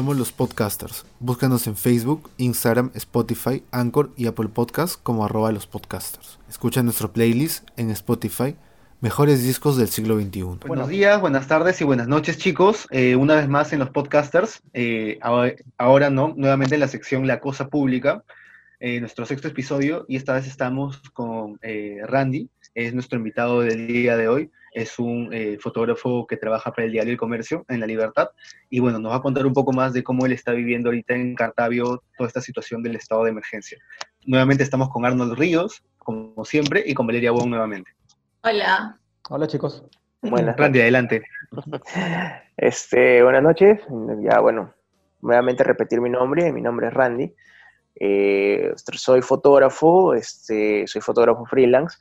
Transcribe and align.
somos 0.00 0.16
los 0.16 0.32
podcasters. 0.32 1.04
Búscanos 1.18 1.66
en 1.66 1.76
Facebook, 1.76 2.30
Instagram, 2.38 2.90
Spotify, 2.94 3.62
Anchor 3.70 4.08
y 4.16 4.28
Apple 4.28 4.48
Podcasts 4.48 4.96
como 4.96 5.26
arroba 5.26 5.52
los 5.52 5.66
podcasters. 5.66 6.38
Escucha 6.48 6.82
nuestro 6.82 7.12
playlist 7.12 7.68
en 7.76 7.90
Spotify, 7.90 8.56
Mejores 9.02 9.42
Discos 9.42 9.76
del 9.76 9.88
Siglo 9.88 10.18
XXI. 10.18 10.66
Buenos 10.66 10.88
días, 10.88 11.20
buenas 11.20 11.48
tardes 11.48 11.82
y 11.82 11.84
buenas 11.84 12.08
noches 12.08 12.38
chicos. 12.38 12.88
Eh, 12.90 13.14
una 13.14 13.34
vez 13.34 13.46
más 13.46 13.74
en 13.74 13.78
los 13.80 13.90
podcasters. 13.90 14.62
Eh, 14.72 15.18
ahora 15.76 16.08
no, 16.08 16.32
nuevamente 16.34 16.76
en 16.76 16.80
la 16.80 16.88
sección 16.88 17.26
La 17.26 17.38
Cosa 17.38 17.68
Pública. 17.68 18.24
Eh, 18.78 19.00
nuestro 19.00 19.26
sexto 19.26 19.48
episodio 19.48 20.06
y 20.08 20.16
esta 20.16 20.32
vez 20.32 20.46
estamos 20.46 20.98
con 21.12 21.60
Randy, 22.06 22.48
es 22.74 22.94
nuestro 22.94 23.18
invitado 23.18 23.60
del 23.60 23.86
día 23.86 24.16
de 24.16 24.28
hoy 24.28 24.50
es 24.72 24.98
un 24.98 25.30
eh, 25.32 25.58
fotógrafo 25.60 26.26
que 26.26 26.36
trabaja 26.36 26.72
para 26.72 26.86
el 26.86 26.92
diario 26.92 27.12
El 27.12 27.18
Comercio 27.18 27.64
en 27.68 27.80
La 27.80 27.86
Libertad 27.86 28.30
y 28.68 28.80
bueno, 28.80 28.98
nos 28.98 29.12
va 29.12 29.16
a 29.16 29.22
contar 29.22 29.46
un 29.46 29.52
poco 29.52 29.72
más 29.72 29.92
de 29.92 30.02
cómo 30.02 30.26
él 30.26 30.32
está 30.32 30.52
viviendo 30.52 30.88
ahorita 30.88 31.14
en 31.14 31.34
Cartavio 31.34 32.02
toda 32.16 32.28
esta 32.28 32.40
situación 32.40 32.82
del 32.82 32.96
estado 32.96 33.24
de 33.24 33.30
emergencia. 33.30 33.78
Nuevamente 34.26 34.62
estamos 34.62 34.88
con 34.90 35.04
Arnold 35.04 35.38
Ríos, 35.38 35.82
como 35.98 36.44
siempre, 36.44 36.82
y 36.86 36.94
con 36.94 37.06
Valeria 37.06 37.32
Wong 37.32 37.48
nuevamente. 37.48 37.90
Hola. 38.42 38.98
Hola 39.28 39.46
chicos. 39.46 39.84
Buenas. 40.22 40.56
Randy, 40.56 40.80
adelante. 40.80 41.22
Este, 42.56 43.22
buenas 43.22 43.42
noches. 43.42 43.80
Ya 44.22 44.38
bueno, 44.40 44.74
nuevamente 45.22 45.64
repetir 45.64 46.02
mi 46.02 46.10
nombre. 46.10 46.52
Mi 46.52 46.60
nombre 46.60 46.88
es 46.88 46.92
Randy. 46.92 47.34
Eh, 47.98 48.72
soy 48.76 49.22
fotógrafo, 49.22 50.12
este, 50.12 50.86
soy 50.86 51.00
fotógrafo 51.00 51.46
freelance. 51.46 51.96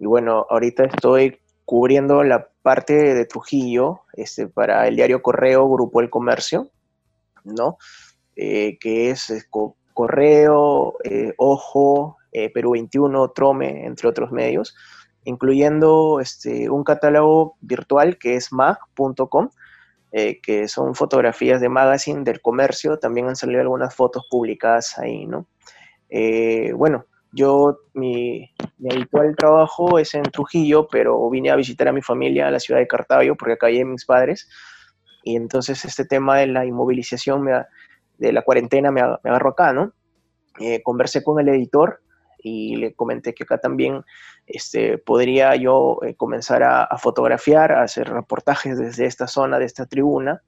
Y 0.00 0.06
bueno, 0.06 0.46
ahorita 0.48 0.84
estoy 0.84 1.38
cubriendo 1.64 2.22
la 2.22 2.48
parte 2.62 3.14
de 3.14 3.26
Trujillo 3.26 4.00
este, 4.14 4.46
para 4.46 4.88
el 4.88 4.96
diario 4.96 5.22
Correo, 5.22 5.68
Grupo 5.68 6.00
El 6.00 6.10
Comercio, 6.10 6.70
¿no? 7.44 7.76
Eh, 8.36 8.78
que 8.78 9.10
es, 9.10 9.48
Correo, 9.92 10.94
eh, 11.04 11.34
Ojo, 11.36 12.16
eh, 12.32 12.50
Perú 12.50 12.70
21, 12.70 13.30
Trome, 13.32 13.84
entre 13.84 14.08
otros 14.08 14.30
medios, 14.30 14.76
incluyendo 15.24 16.20
este, 16.20 16.70
un 16.70 16.84
catálogo 16.84 17.56
virtual 17.60 18.16
que 18.16 18.36
es 18.36 18.52
mag.com, 18.52 19.50
que 20.10 20.68
son 20.68 20.94
fotografías 20.94 21.60
de 21.60 21.68
magazine 21.68 22.24
del 22.24 22.40
comercio, 22.40 22.98
también 22.98 23.28
han 23.28 23.36
salido 23.36 23.60
algunas 23.60 23.94
fotos 23.94 24.26
publicadas 24.30 24.98
ahí, 24.98 25.26
¿no? 25.26 25.46
bueno, 26.76 27.04
yo, 27.32 27.80
mi, 27.92 28.50
habitual 28.90 29.34
trabajo 29.36 29.98
es 29.98 30.14
en 30.14 30.22
Trujillo, 30.24 30.88
pero 30.88 31.28
vine 31.30 31.50
a 31.50 31.56
visitar 31.56 31.88
a 31.88 31.92
mi 31.92 32.02
familia 32.02 32.48
a 32.48 32.50
la 32.50 32.60
ciudad 32.60 32.80
de 32.80 32.86
Cartavio 32.86 33.36
porque 33.36 33.54
acá 33.54 33.66
hay 33.66 33.84
mis 33.84 34.04
padres. 34.04 34.48
Y 35.24 35.36
entonces 35.36 35.84
este 35.84 36.04
tema 36.04 36.38
de 36.38 36.46
la 36.46 36.64
inmovilización, 36.64 37.46
de 38.18 38.32
la 38.32 38.42
cuarentena, 38.42 38.90
me, 38.90 39.00
agarro 39.00 39.50
acá, 39.50 39.72
¿no? 39.72 39.92
Eh, 40.60 40.82
conversé 40.82 41.22
con 41.22 41.40
el 41.40 41.48
editor 41.48 42.00
y 42.38 42.76
le 42.76 42.94
comenté 42.94 43.34
que 43.34 43.44
acá 43.44 43.58
también 43.58 44.04
este, 44.46 44.98
podría 44.98 45.54
yo 45.56 45.98
eh, 46.02 46.14
comenzar 46.14 46.62
a, 46.62 46.96
fotografiar, 46.98 47.72
a 47.72 47.82
hacer 47.82 48.08
reportajes 48.08 48.78
desde 48.78 49.06
esta 49.06 49.26
zona, 49.26 49.58
de 49.58 49.66
esta 49.66 49.86
tribuna. 49.86 50.42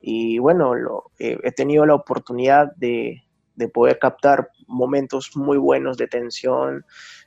Y 0.00 0.38
bueno, 0.38 0.74
lo, 0.74 1.10
eh, 1.18 1.38
he 1.42 1.52
tenido 1.52 1.86
la 1.86 1.94
oportunidad 1.94 2.74
de, 2.76 3.22
de 3.54 3.68
poder 3.68 3.98
captar 3.98 4.50
momentos 4.66 5.36
muy 5.36 5.58
buenos 5.58 5.96
de 5.96 6.06
tensión, 6.06 6.84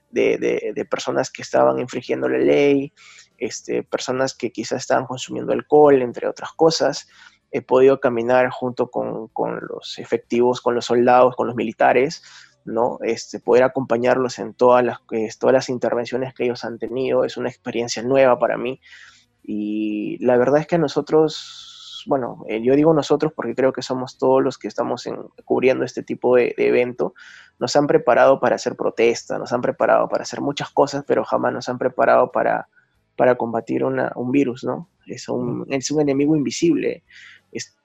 de, 0.09 0.87
personas 0.89 1.31
que 1.31 1.41
estaban 1.41 1.79
infringiendo 1.79 2.27
la 2.27 2.37
ley, 2.37 2.93
este, 3.37 3.83
personas 3.83 4.33
que 4.35 4.51
quizás 4.51 4.81
estaban 4.81 5.05
consumiendo 5.05 5.53
alcohol, 5.53 6.01
entre 6.01 6.27
otras 6.27 6.51
cosas. 6.53 7.07
He 7.51 7.61
podido 7.61 7.99
caminar 7.99 8.49
junto 8.49 8.89
con, 8.89 9.29
los 9.61 9.97
efectivos, 9.97 10.61
con 10.61 10.75
los 10.75 10.85
soldados, 10.85 11.35
con 11.35 11.47
los 11.47 11.55
militares, 11.55 12.23
¿no? 12.65 12.99
Este, 13.01 13.39
poder 13.39 13.63
acompañarlos 13.63 14.37
en 14.39 14.53
todas 14.53 14.83
las, 14.83 14.99
todas 15.39 15.53
las 15.53 15.69
intervenciones 15.69 16.33
que 16.33 16.43
ellos 16.43 16.63
han 16.63 16.77
tenido. 16.77 17.23
Es 17.23 17.37
una 17.37 17.49
experiencia 17.49 18.03
nueva 18.03 18.37
para 18.37 18.57
mí. 18.57 18.79
Y 19.43 20.23
la 20.23 20.37
verdad 20.37 20.61
es 20.61 20.67
que 20.67 20.77
nosotros 20.77 21.78
bueno, 22.05 22.43
eh, 22.47 22.61
yo 22.61 22.75
digo 22.75 22.93
nosotros 22.93 23.33
porque 23.35 23.55
creo 23.55 23.73
que 23.73 23.81
somos 23.81 24.17
todos 24.17 24.43
los 24.43 24.57
que 24.57 24.67
estamos 24.67 25.07
cubriendo 25.45 25.83
este 25.85 26.03
tipo 26.03 26.35
de, 26.35 26.53
evento, 26.57 27.13
nos 27.59 27.75
han 27.75 27.87
preparado 27.87 28.39
para 28.39 28.55
hacer 28.55 28.75
protesta, 28.75 29.37
nos 29.37 29.51
han 29.53 29.61
preparado 29.61 30.07
para 30.07 30.23
hacer 30.23 30.41
muchas 30.41 30.69
cosas, 30.69 31.03
pero 31.07 31.23
jamás 31.23 31.53
nos 31.53 31.69
han 31.69 31.77
preparado 31.77 32.31
para, 32.31 32.67
para 33.15 33.35
combatir 33.35 33.83
un 33.83 34.31
virus, 34.31 34.63
¿no? 34.63 34.89
Es 35.05 35.27
un, 35.27 35.65
es 35.69 35.91
un 35.91 36.01
enemigo 36.01 36.35
invisible. 36.35 37.03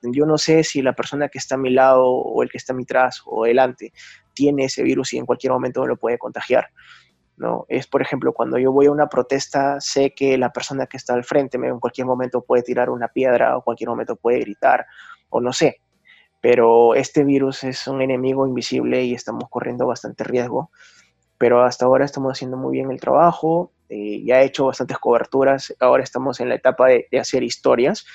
yo 0.03 0.27
no 0.27 0.39
sé 0.39 0.63
si 0.63 0.83
la 0.83 0.93
persona 0.93 1.29
que 1.29 1.39
está 1.39 1.55
a 1.55 1.59
mi 1.59 1.71
lado 1.71 2.07
o 2.07 2.43
el 2.43 2.51
que 2.51 2.59
está 2.59 2.73
a 2.73 2.77
mi 2.77 2.83
atrás 2.85 3.23
o 3.25 3.45
delante 3.45 3.93
tiene 4.35 4.65
ese 4.65 4.83
virus 4.83 5.15
y 5.15 5.19
en 5.19 5.27
cualquier 5.27 5.53
momento 5.53 5.87
lo 5.87 5.97
puede 5.97 6.19
contagiar. 6.19 6.69
¿No? 7.37 7.67
Es, 7.69 7.87
por 7.87 8.03
ejemplo, 8.03 8.33
cuando 8.33 8.59
yo 8.59 8.73
voy 8.73 8.87
a 8.87 8.91
una 8.91 9.09
protesta, 9.09 9.81
sé 9.81 10.15
que 10.15 10.39
la 10.39 10.53
persona 10.53 10.87
que 10.87 10.97
está 10.97 11.15
al 11.15 11.25
frente 11.25 11.59
me, 11.59 11.69
en 11.69 11.81
cualquier 11.81 12.07
momento 12.07 12.43
puede 12.43 12.63
tirar 12.63 12.91
una 12.91 13.09
piedra 13.09 13.57
o 13.57 13.63
cualquier 13.63 13.91
momento 13.91 14.17
puede 14.17 14.41
gritar 14.41 14.87
o 15.31 15.41
no 15.41 15.53
sé. 15.53 15.81
Pero 16.41 16.95
este 16.95 17.25
virus 17.25 17.65
es 17.65 17.87
un 17.89 18.03
enemigo 18.03 18.47
invisible 18.47 19.03
y 19.05 19.15
estamos 19.15 19.49
corriendo 19.49 19.87
bastante 19.87 20.25
riesgo. 20.25 20.71
Pero 21.39 21.63
hasta 21.63 21.87
ahora 21.87 22.05
estamos 22.05 22.33
haciendo 22.33 22.57
muy 22.57 22.73
bien 22.73 22.91
el 22.91 23.01
trabajo, 23.01 23.73
eh, 23.89 24.23
ya 24.25 24.41
he 24.41 24.47
hecho 24.47 24.67
bastantes 24.67 24.99
coberturas, 24.99 25.75
ahora 25.81 26.03
estamos 26.03 26.41
en 26.41 26.49
la 26.49 26.55
etapa 26.55 26.87
de 26.89 27.19
hacer 27.19 27.43
historias 27.43 28.07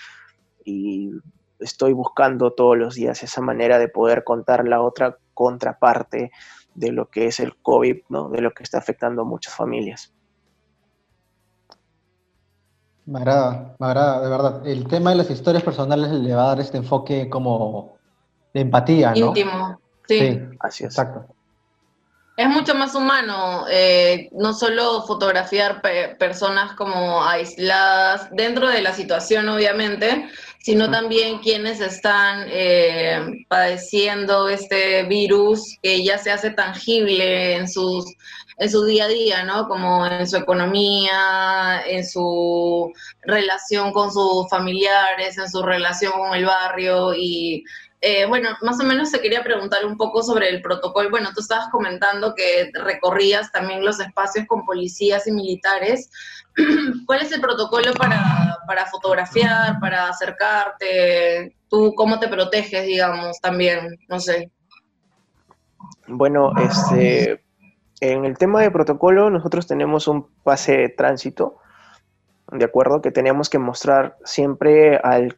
y 0.63 1.12
estoy 1.59 1.94
buscando 1.94 2.51
todos 2.53 2.78
los 2.78 2.96
días 2.96 3.24
esa 3.24 3.41
manera 3.41 3.78
de 3.78 3.90
poder 3.90 4.24
contar 4.24 4.68
la 4.68 4.81
otra 4.81 5.18
contraparte 5.34 6.31
de 6.79 6.94
lo 6.94 7.09
que 7.09 7.28
es 7.28 7.40
el 7.41 7.57
COVID, 7.57 7.97
¿no? 8.07 8.29
de 8.29 8.41
lo 8.41 8.51
que 8.51 8.63
está 8.63 8.78
afectando 8.78 9.23
a 9.23 9.25
muchas 9.25 9.53
familias. 9.53 10.13
Me 13.06 13.19
agrada, 13.19 13.75
me 13.79 13.88
agrada, 13.88 14.22
de 14.22 14.29
verdad. 14.29 14.67
El 14.67 14.88
tema 14.88 15.09
de 15.09 15.18
las 15.18 15.29
historias 15.29 15.63
personales 15.63 16.12
le 16.12 16.34
va 16.34 16.44
a 16.44 16.47
dar 16.47 16.59
este 16.62 16.78
enfoque 16.78 17.29
como 17.29 17.97
de 18.53 18.62
empatía, 18.62 19.12
¿no? 19.12 19.28
Íntimo, 19.28 19.79
sí. 20.07 20.39
así 20.59 20.85
es. 20.85 20.91
Exacto. 20.91 21.25
Es 22.38 22.47
mucho 22.47 22.73
más 22.75 22.95
humano, 22.95 23.66
eh, 23.69 24.29
no 24.31 24.53
solo 24.53 25.01
fotografiar 25.01 25.81
personas 26.18 26.73
como 26.73 27.22
aisladas 27.25 28.29
dentro 28.31 28.69
de 28.69 28.81
la 28.81 28.94
situación, 28.94 29.50
obviamente, 29.50 30.29
sino 30.59 30.92
también 30.92 31.40
quienes 31.40 31.80
están 31.81 32.46
eh, 32.50 33.46
padeciendo 33.47 34.50
este 34.50 35.03
virus 35.03 35.78
que 35.81 36.03
ya 36.03 36.18
se 36.18 36.31
hace 36.31 36.52
tangible 36.52 37.56
en 37.56 37.68
sus 37.68 38.06
en 38.59 38.69
su 38.69 38.84
día 38.84 39.06
a 39.06 39.08
día, 39.08 39.44
¿no? 39.46 39.69
Como 39.69 40.06
en 40.06 40.28
su 40.28 40.36
economía, 40.36 41.81
en 41.88 42.06
su 42.06 42.92
relación 43.22 43.94
con 43.94 44.12
sus 44.12 44.50
familiares, 44.50 45.38
en 45.38 45.50
su 45.50 45.64
relación 45.64 46.12
con 46.12 46.34
el 46.36 46.46
barrio 46.46 47.14
y 47.14 47.64
eh, 48.02 48.25
bueno, 48.25 48.50
más 48.62 48.80
o 48.80 48.84
menos 48.84 49.12
te 49.12 49.19
quería 49.19 49.44
preguntar 49.44 49.86
un 49.86 49.98
poco 49.98 50.24
sobre 50.24 50.50
el 50.50 50.62
protocolo. 50.62 51.09
Bueno, 51.09 51.31
tú 51.34 51.42
estabas 51.42 51.68
comentando 51.69 52.34
que 52.34 52.72
recorrías 52.74 53.52
también 53.52 53.84
los 53.84 54.00
espacios 54.00 54.46
con 54.48 54.66
policías 54.66 55.28
y 55.28 55.31
militares. 55.34 56.09
¿Cuál 57.06 57.22
es 57.22 57.31
el 57.31 57.42
protocolo 57.42 57.94
para, 57.94 58.58
para 58.68 58.86
fotografiar, 58.86 59.80
para 59.80 60.09
acercarte? 60.09 61.56
¿Tú 61.70 61.94
cómo 61.96 62.20
te 62.20 62.28
proteges, 62.28 62.86
digamos, 62.86 63.40
también? 63.42 63.97
No 64.08 64.20
sé. 64.20 64.52
Bueno, 66.08 66.52
este, 66.58 67.44
en 68.02 68.25
el 68.25 68.38
tema 68.38 68.62
de 68.62 68.72
protocolo, 68.72 69.30
nosotros 69.30 69.68
tenemos 69.68 70.08
un 70.08 70.28
pase 70.44 70.78
de 70.78 70.90
tránsito, 70.90 71.58
¿de 72.52 72.66
acuerdo? 72.66 73.02
Que 73.02 73.12
tenemos 73.12 73.50
que 73.50 73.59
mostrar 73.59 74.18
siempre 74.24 74.98
al 74.98 75.38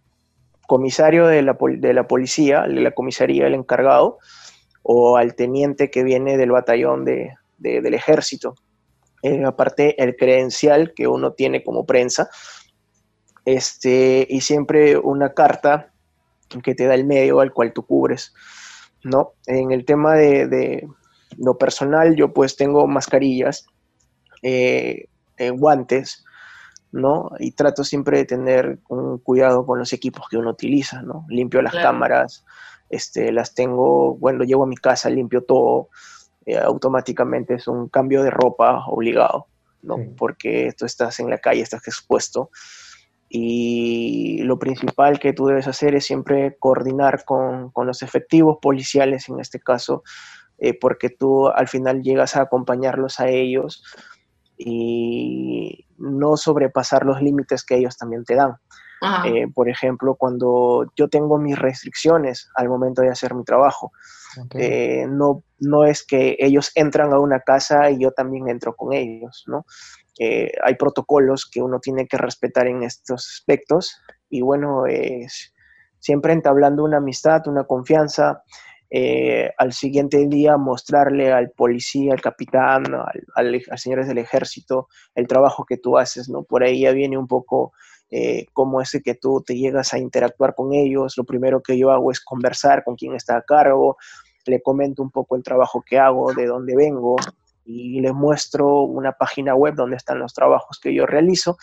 comisario 0.68 1.28
de 1.28 1.42
la, 1.42 1.57
de 1.60 1.94
la 1.94 2.07
policía, 2.07 2.62
de 2.62 2.81
la 2.81 2.92
comisaría, 2.92 3.48
el 3.48 3.56
encargado, 3.56 4.19
o 4.84 5.18
al 5.18 5.36
teniente 5.36 5.92
que 5.92 6.04
viene 6.04 6.38
del 6.38 6.51
batallón 6.51 7.04
de, 7.04 7.36
del 7.57 7.94
ejército. 7.94 8.56
Eh, 9.23 9.44
aparte, 9.45 10.01
el 10.01 10.15
credencial 10.15 10.94
que 10.95 11.07
uno 11.07 11.33
tiene 11.33 11.63
como 11.63 11.85
prensa, 11.85 12.29
este, 13.45 14.25
y 14.29 14.41
siempre 14.41 14.97
una 14.97 15.33
carta 15.33 15.91
que 16.63 16.75
te 16.75 16.85
da 16.85 16.95
el 16.95 17.06
medio 17.06 17.39
al 17.39 17.53
cual 17.53 17.73
tú 17.73 17.85
cubres, 17.85 18.33
¿no? 19.03 19.33
En 19.45 19.71
el 19.71 19.85
tema 19.85 20.15
de, 20.15 20.88
lo 21.38 21.57
personal, 21.57 22.15
yo 22.15 22.33
pues 22.33 22.56
tengo 22.56 22.88
mascarillas, 22.88 23.65
eh, 24.41 25.06
eh, 25.38 25.50
guantes, 25.51 26.25
¿no? 26.91 27.31
Y 27.39 27.51
trato 27.51 27.83
siempre 27.83 28.18
de 28.18 28.25
tener 28.25 28.79
un 28.89 29.18
cuidado 29.19 29.65
con 29.65 29.79
los 29.79 29.94
equipos 29.94 30.27
que 30.29 30.38
uno 30.38 30.51
utiliza, 30.51 31.01
¿no? 31.01 31.25
Limpio 31.29 31.62
las 31.62 31.73
cámaras, 31.73 32.44
este, 32.89 33.31
las 33.31 33.53
tengo, 33.53 34.18
cuando 34.19 34.44
llego 34.44 34.63
a 34.63 34.68
mi 34.68 34.75
casa 34.75 35.09
limpio 35.09 35.44
todo, 35.44 35.89
eh, 36.46 36.58
automáticamente 36.58 37.56
es 37.56 37.68
un 37.68 37.90
cambio 37.90 38.24
de 38.24 38.32
ropa 38.32 38.86
obligado, 38.88 39.48
¿no? 39.82 39.98
Porque 40.18 40.74
tú 40.78 40.86
estás 40.86 41.20
en 41.20 41.30
la 41.30 41.38
calle, 41.38 41.62
estás 41.62 41.88
expuesto. 41.88 42.50
y 43.34 44.44
lo 44.44 44.60
principal 44.60 45.18
que 45.18 45.32
tú 45.32 45.46
debes 45.46 45.66
hacer 45.66 45.96
es 45.96 46.06
siempre 46.06 46.58
coordinar 46.60 47.24
con, 47.24 47.72
los 47.86 48.02
efectivos 48.02 48.58
policiales 48.62 49.30
en 49.30 49.40
este 49.40 49.60
caso, 49.62 50.04
eh, 50.58 50.78
porque 50.78 51.10
tú 51.10 51.48
al 51.48 51.70
final 51.70 52.02
llegas 52.02 52.36
a 52.36 52.42
acompañarlos 52.42 53.22
a 53.22 53.30
ellos 53.30 53.84
y 54.58 55.86
no 55.98 56.36
sobrepasar 56.36 57.06
los 57.06 57.22
límites 57.22 57.64
que 57.64 57.78
ellos 57.78 57.98
también 57.98 58.26
te 58.26 58.36
dan. 58.36 58.58
Eh, 59.25 59.48
por 59.53 59.68
ejemplo, 59.68 60.15
cuando 60.15 60.86
yo 60.95 61.07
tengo 61.07 61.39
mis 61.39 61.57
restricciones 61.57 62.50
al 62.56 62.69
momento 62.69 63.01
de 63.01 63.09
hacer 63.09 63.33
mi 63.33 63.44
trabajo, 63.44 63.92
eh, 64.53 65.07
no, 65.09 65.44
no 65.59 65.86
es 65.86 66.06
que 66.06 66.38
ellos 66.39 66.71
entran 66.75 67.12
a 67.12 67.19
una 67.19 67.39
casa 67.39 67.89
y 67.89 68.00
yo 68.00 68.12
también 68.12 68.48
entro 68.48 68.75
con 68.75 68.94
ellos, 68.94 69.44
¿no? 69.48 69.65
hay 70.63 70.75
protocolos 70.75 71.50
que 71.50 71.63
uno 71.63 71.80
tiene 71.80 72.06
que 72.06 72.15
respetar 72.15 72.68
en 72.68 72.83
estos 72.83 73.27
aspectos 73.27 74.00
y 74.30 74.42
bueno, 74.42 74.86
es 74.86 75.51
siempre 75.97 76.33
entablando 76.33 76.83
una 76.83 76.97
amistad, 76.97 77.47
una 77.47 77.63
confianza, 77.63 78.44
eh, 78.89 79.51
al 79.57 79.71
siguiente 79.71 80.27
día 80.27 80.57
mostrarle 80.57 81.31
al 81.31 81.51
policía, 81.51 82.12
al 82.12 82.21
capitán, 82.21 82.83
al, 82.94 83.62
al, 83.69 83.80
señores 83.80 84.07
del 84.09 84.18
ejército, 84.18 84.89
el 85.15 85.27
trabajo 85.27 85.63
que 85.65 85.77
tú 85.77 85.97
haces, 85.97 86.27
¿no? 86.27 86.44
Por 86.44 86.63
ahí 86.63 86.81
ya 86.81 86.92
viene 86.92 87.18
un 87.18 87.27
poco 87.27 87.71
eh, 88.12 88.46
cómo 88.52 88.81
es 88.81 89.00
que 89.04 89.16
tú 89.16 89.42
te 89.42 89.56
llegas 89.56 89.94
a 89.94 89.98
interactuar 89.98 90.54
con 90.54 90.74
ellos. 90.74 91.18
Lo 91.18 91.24
primero 91.24 91.62
que 91.62 91.78
yo 91.78 91.92
hago 91.92 92.12
es 92.12 92.19
conversar 92.19 92.84
con 92.84 92.96
quien 92.96 93.16
está 93.16 93.38
a 93.38 93.42
cargo, 93.42 93.98
le 94.46 94.62
comento 94.62 95.02
un 95.02 95.12
poco 95.12 95.38
el 95.38 95.44
trabajo 95.44 95.81
que 95.86 95.98
hago, 95.98 96.34
de 96.34 96.46
dónde 96.46 96.75
vengo, 96.75 97.16
y 97.63 98.02
les 98.02 98.13
muestro 98.13 98.81
una 98.81 99.13
página 99.13 99.56
web 99.56 99.75
donde 99.75 99.96
están 99.96 100.19
los 100.19 100.34
trabajos 100.34 100.80
que 100.80 100.94
yo 100.94 101.06
realizo. 101.06 101.58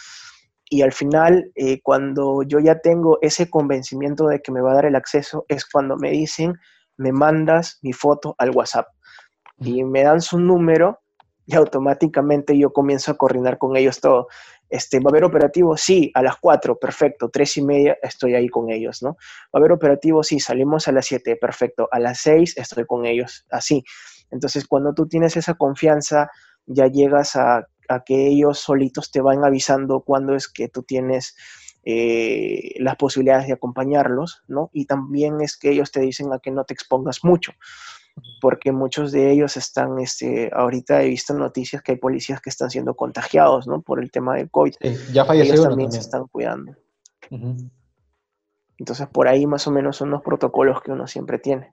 Y 0.71 0.83
al 0.83 0.93
final, 0.93 1.51
eh, 1.55 1.81
cuando 1.83 2.43
yo 2.43 2.61
ya 2.61 2.79
tengo 2.79 3.19
ese 3.21 3.51
convencimiento 3.51 4.27
de 4.27 4.41
que 4.41 4.53
me 4.53 4.61
va 4.61 4.73
a 4.73 4.75
dar 4.75 4.87
el 4.87 4.97
acceso, 4.97 5.45
es 5.49 5.67
cuando 5.67 5.97
me 5.97 6.11
dicen, 6.11 6.55
me 6.97 7.13
mandas 7.13 7.79
mi 7.83 7.93
foto 7.93 8.35
al 8.39 8.51
WhatsApp. 8.51 8.87
Y 9.59 9.83
me 9.85 10.03
dan 10.03 10.21
su 10.21 10.39
número 10.39 11.01
y 11.49 11.57
automáticamente 11.57 12.59
yo 12.59 12.75
comienzo 12.75 13.11
a 13.11 13.17
coordinar 13.17 13.57
con 13.57 13.75
ellos 13.75 14.01
todo. 14.01 14.29
Este, 14.69 15.01
¿Va 15.01 15.09
a 15.09 15.13
haber 15.13 15.25
operativo? 15.25 15.79
Sí, 15.79 16.11
a 16.13 16.23
las 16.23 16.37
4, 16.37 16.79
perfecto, 16.79 17.31
tres 17.31 17.57
y 17.57 17.63
media 17.63 17.97
estoy 18.03 18.35
ahí 18.35 18.51
con 18.51 18.69
ellos, 18.69 19.03
¿no? 19.03 19.17
¿Va 19.45 19.55
a 19.55 19.59
haber 19.59 19.73
operativo? 19.73 20.23
Sí, 20.23 20.41
salimos 20.41 20.89
a 20.89 20.93
las 20.93 21.07
7, 21.07 21.37
perfecto, 21.37 21.89
a 21.91 22.01
las 22.01 22.21
6 22.21 22.59
estoy 22.59 22.85
con 22.85 23.07
ellos, 23.07 23.47
así. 23.49 23.83
Entonces, 24.31 24.67
cuando 24.67 24.93
tú 24.93 25.09
tienes 25.09 25.39
esa 25.39 25.55
confianza, 25.55 26.31
ya 26.67 26.87
llegas 26.87 27.35
a, 27.35 27.67
que 28.05 28.27
ellos 28.27 28.59
solitos 28.59 29.11
te 29.11 29.23
van 29.23 29.43
avisando 29.43 30.03
cuando 30.03 30.35
es 30.35 30.49
que 30.49 30.69
tú 30.69 30.83
tienes 30.83 31.35
eh, 31.85 32.75
las 32.77 32.97
posibilidades 32.97 33.47
de 33.47 33.55
acompañarlos, 33.55 34.43
¿no? 34.49 34.69
Y 34.75 34.85
también 34.85 35.41
es 35.41 35.57
que 35.57 35.71
ellos 35.71 35.91
te 35.93 36.01
dicen 36.01 36.31
a 36.35 36.41
que 36.41 36.51
no 36.51 36.65
te 36.65 36.75
expongas 36.75 37.25
mucho, 37.25 37.53
porque 38.41 38.73
muchos 38.73 39.13
de 39.13 39.33
ellos 39.33 39.57
están, 39.57 39.99
este, 39.99 40.51
ahorita 40.53 41.03
he 41.03 41.09
visto 41.09 41.35
noticias 41.35 41.83
que 41.83 41.93
hay 41.93 41.99
policías 41.99 42.41
que 42.41 42.51
están 42.51 42.71
siendo 42.71 42.95
contagiados, 42.95 43.67
¿no? 43.67 43.83
Por 43.83 44.03
el 44.03 44.11
tema 44.11 44.37
del 44.37 44.51
COVID. 44.51 44.75
ya 45.13 45.25
fallecieron 45.25 45.59
ellos 45.59 45.69
también, 45.69 45.93
se 45.93 46.01
están 46.01 46.27
cuidando. 46.29 46.77
Entonces, 48.79 49.09
por 49.09 49.29
ahí 49.29 49.47
más 49.47 49.67
o 49.67 49.71
menos 49.71 49.97
son 49.97 50.11
los 50.11 50.23
protocolos 50.23 50.83
que 50.83 50.93
uno 50.93 51.07
siempre 51.07 51.39
tiene. 51.39 51.73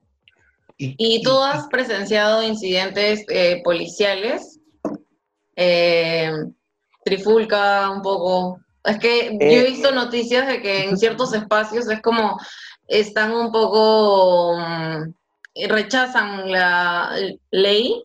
¿Y, 0.78 1.22
tú 1.22 1.30
has 1.38 1.68
presenciado 1.68 2.42
incidentes 2.42 3.24
eh, 3.30 3.62
policiales? 3.64 4.60
Eh, 5.54 6.30
trifulca 7.04 7.90
un 7.90 8.02
poco. 8.02 8.60
Es 8.84 8.98
que 8.98 9.30
yo 9.30 9.46
he 9.46 9.60
eh, 9.60 9.70
visto 9.70 9.90
noticias 9.92 10.46
de 10.46 10.60
que 10.60 10.84
en 10.84 10.98
ciertos 10.98 11.32
espacios 11.32 11.88
es 11.88 12.02
como 12.02 12.36
están 12.86 13.32
un 13.32 13.50
poco 13.50 14.56
mm, 14.58 15.14
rechazan 15.68 16.50
la 16.50 17.12
ley, 17.50 18.02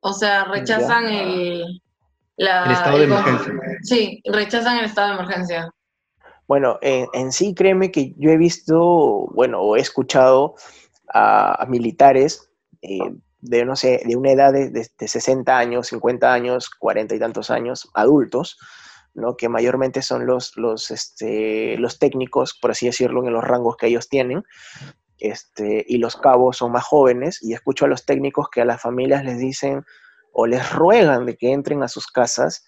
o 0.00 0.12
sea, 0.12 0.44
rechazan 0.44 1.06
el, 1.06 1.82
estado 2.36 2.98
de 2.98 3.04
emergencia. 3.04 3.52
Sí, 3.82 4.22
rechazan 4.24 4.78
el 4.78 4.84
estado 4.86 5.08
de 5.08 5.14
emergencia. 5.14 5.70
Bueno, 6.46 6.78
en 6.82 7.30
sí, 7.30 7.54
créeme 7.54 7.92
que 7.92 8.12
yo 8.16 8.30
he 8.30 8.36
visto, 8.36 9.28
bueno, 9.34 9.60
o 9.60 9.76
he 9.76 9.80
escuchado 9.80 10.56
a, 11.12 11.64
militares 11.68 12.50
eh, 12.82 12.98
de, 13.40 13.64
no 13.64 13.76
sé, 13.76 14.02
de 14.04 14.16
una 14.16 14.32
edad 14.32 14.52
de, 14.52 14.90
60 14.98 15.56
años, 15.56 15.88
50 15.88 16.32
años, 16.32 16.70
40 16.70 17.14
y 17.14 17.18
tantos 17.18 17.50
años, 17.50 17.88
adultos, 17.94 18.58
¿no? 19.14 19.36
que 19.36 19.48
mayormente 19.48 20.02
son 20.02 20.26
los, 20.26 20.56
los, 20.56 20.90
este, 20.90 21.76
los 21.78 21.98
técnicos, 21.98 22.58
por 22.60 22.72
así 22.72 22.86
decirlo, 22.86 23.26
en 23.26 23.32
los 23.32 23.44
rangos 23.44 23.76
que 23.76 23.86
ellos 23.86 24.08
tienen, 24.08 24.44
este, 25.20 25.84
y 25.86 25.98
los 25.98 26.16
cabos 26.16 26.58
son 26.58 26.72
más 26.72 26.84
jóvenes, 26.84 27.42
y 27.42 27.52
escucho 27.52 27.84
a 27.84 27.88
los 27.88 28.04
técnicos 28.04 28.48
que 28.50 28.62
a 28.62 28.64
las 28.64 28.80
familias 28.80 29.24
les 29.24 29.38
dicen 29.38 29.84
o 30.32 30.46
les 30.46 30.72
ruegan 30.72 31.26
de 31.26 31.36
que 31.36 31.52
entren 31.52 31.82
a 31.82 31.88
sus 31.88 32.06
casas, 32.06 32.64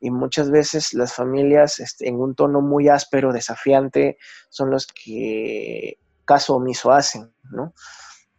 y 0.00 0.10
muchas 0.10 0.50
veces 0.50 0.92
las 0.92 1.14
familias 1.14 1.80
este, 1.80 2.08
en 2.08 2.20
un 2.20 2.34
tono 2.34 2.60
muy 2.60 2.88
áspero, 2.88 3.32
desafiante, 3.32 4.18
son 4.50 4.70
los 4.70 4.86
que 4.86 5.98
caso 6.24 6.56
omiso 6.56 6.92
hacen, 6.92 7.32
¿no? 7.50 7.72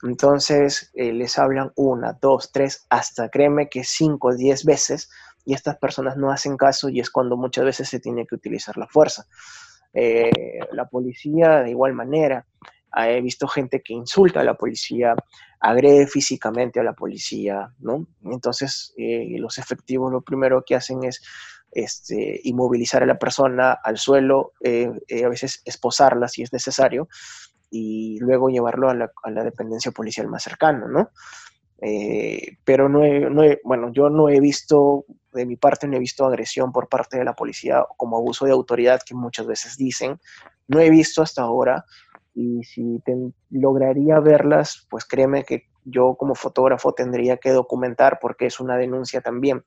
Entonces 0.03 0.91
eh, 0.93 1.11
les 1.13 1.39
hablan 1.39 1.71
una, 1.75 2.13
dos, 2.21 2.51
tres, 2.51 2.85
hasta 2.89 3.29
créeme 3.29 3.69
que 3.69 3.83
cinco, 3.83 4.35
diez 4.35 4.65
veces 4.65 5.09
y 5.45 5.53
estas 5.53 5.77
personas 5.77 6.17
no 6.17 6.31
hacen 6.31 6.57
caso 6.57 6.89
y 6.89 6.99
es 6.99 7.09
cuando 7.09 7.37
muchas 7.37 7.65
veces 7.65 7.89
se 7.89 7.99
tiene 7.99 8.25
que 8.27 8.35
utilizar 8.35 8.77
la 8.77 8.87
fuerza. 8.87 9.25
Eh, 9.93 10.59
la 10.73 10.87
policía 10.87 11.61
de 11.61 11.69
igual 11.71 11.93
manera, 11.93 12.45
he 12.95 13.21
visto 13.21 13.47
gente 13.47 13.81
que 13.81 13.93
insulta 13.93 14.41
a 14.41 14.43
la 14.43 14.55
policía, 14.55 15.15
agrede 15.59 16.07
físicamente 16.07 16.79
a 16.79 16.83
la 16.83 16.93
policía, 16.93 17.73
¿no? 17.79 18.07
Entonces 18.23 18.93
eh, 18.97 19.35
los 19.37 19.57
efectivos 19.57 20.11
lo 20.11 20.21
primero 20.21 20.63
que 20.65 20.75
hacen 20.75 21.03
es 21.03 21.21
este, 21.71 22.39
inmovilizar 22.43 23.03
a 23.03 23.05
la 23.05 23.19
persona 23.19 23.73
al 23.83 23.97
suelo, 23.97 24.53
a 24.63 25.29
veces 25.29 25.61
esposarla 25.65 26.27
si 26.29 26.41
es 26.43 26.53
necesario, 26.53 27.09
y 27.69 28.19
luego 28.19 28.49
llevarlo 28.49 28.89
a 28.89 28.93
la, 28.93 29.43
dependencia 29.43 29.91
policial 29.91 30.27
más 30.27 30.43
cercana, 30.43 30.87
¿no? 30.87 31.09
Eh, 31.81 32.57
pero 32.63 32.87
no 32.87 33.01
no 33.29 33.43
bueno, 33.63 33.91
yo 33.91 34.09
no 34.09 34.29
he 34.29 34.39
visto, 34.39 35.05
de 35.33 35.45
mi 35.45 35.57
parte 35.57 35.87
no 35.87 35.97
he 35.97 35.99
visto 35.99 36.25
agresión 36.25 36.71
por 36.71 36.87
parte 36.87 37.17
de 37.17 37.25
la 37.25 37.33
policía 37.33 37.83
como 37.97 38.15
abuso 38.15 38.45
de 38.45 38.53
autoridad 38.53 39.01
que 39.05 39.13
muchas 39.13 39.45
veces 39.45 39.75
dicen, 39.75 40.19
no 40.67 40.79
he 40.79 40.89
visto 40.89 41.21
hasta 41.21 41.41
ahora 41.41 41.83
y 42.35 42.63
si 42.63 43.01
lograría 43.49 44.19
verlas, 44.19 44.85
pues 44.89 45.05
créeme 45.05 45.43
que 45.43 45.63
yo 45.85 46.15
como 46.15 46.35
fotógrafo 46.35 46.93
tendría 46.93 47.37
que 47.37 47.51
documentar 47.51 48.19
porque 48.21 48.45
es 48.45 48.59
una 48.59 48.75
denuncia 48.75 49.21
también. 49.21 49.63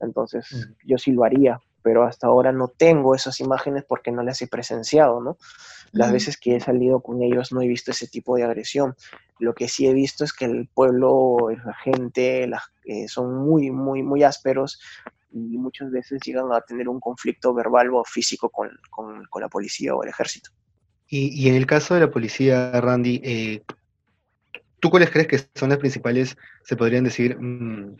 Entonces, 0.00 0.46
yo 0.84 0.98
sí 0.98 1.10
lo 1.12 1.24
haría, 1.24 1.60
pero 1.82 2.04
hasta 2.04 2.28
ahora 2.28 2.52
no 2.52 2.68
tengo 2.68 3.14
esas 3.14 3.40
imágenes 3.40 3.84
porque 3.88 4.12
no 4.12 4.22
las 4.22 4.40
he 4.40 4.46
presenciado, 4.46 5.20
¿no? 5.20 5.36
Las 5.92 6.12
veces 6.12 6.36
que 6.36 6.56
he 6.56 6.60
salido 6.60 7.00
con 7.00 7.22
ellos 7.22 7.52
no 7.52 7.62
he 7.62 7.66
visto 7.66 7.90
ese 7.90 8.06
tipo 8.06 8.36
de 8.36 8.44
agresión. 8.44 8.94
Lo 9.38 9.54
que 9.54 9.68
sí 9.68 9.86
he 9.86 9.94
visto 9.94 10.24
es 10.24 10.32
que 10.32 10.44
el 10.44 10.68
pueblo, 10.68 11.36
la 11.50 11.74
gente, 11.74 12.48
eh, 12.84 13.08
son 13.08 13.34
muy, 13.34 13.70
muy, 13.70 14.02
muy 14.02 14.22
ásperos 14.22 14.78
y 15.30 15.58
muchas 15.58 15.90
veces 15.90 16.20
llegan 16.24 16.52
a 16.52 16.60
tener 16.60 16.88
un 16.88 17.00
conflicto 17.00 17.52
verbal 17.54 17.92
o 17.94 18.04
físico 18.04 18.50
con, 18.50 18.70
la 19.40 19.48
policía 19.48 19.94
o 19.94 20.02
el 20.02 20.10
ejército. 20.10 20.50
Y, 21.08 21.48
en 21.48 21.54
el 21.54 21.66
caso 21.66 21.94
de 21.94 22.00
la 22.00 22.10
policía, 22.10 22.72
Randy, 22.80 23.20
eh, 23.22 23.62
¿tú 24.80 24.90
cuáles 24.90 25.10
crees 25.10 25.28
que 25.28 25.40
son 25.54 25.68
las 25.68 25.78
principales, 25.78 26.36
se 26.64 26.76
podrían 26.76 27.04
decir, 27.04 27.36
mm, 27.38 27.96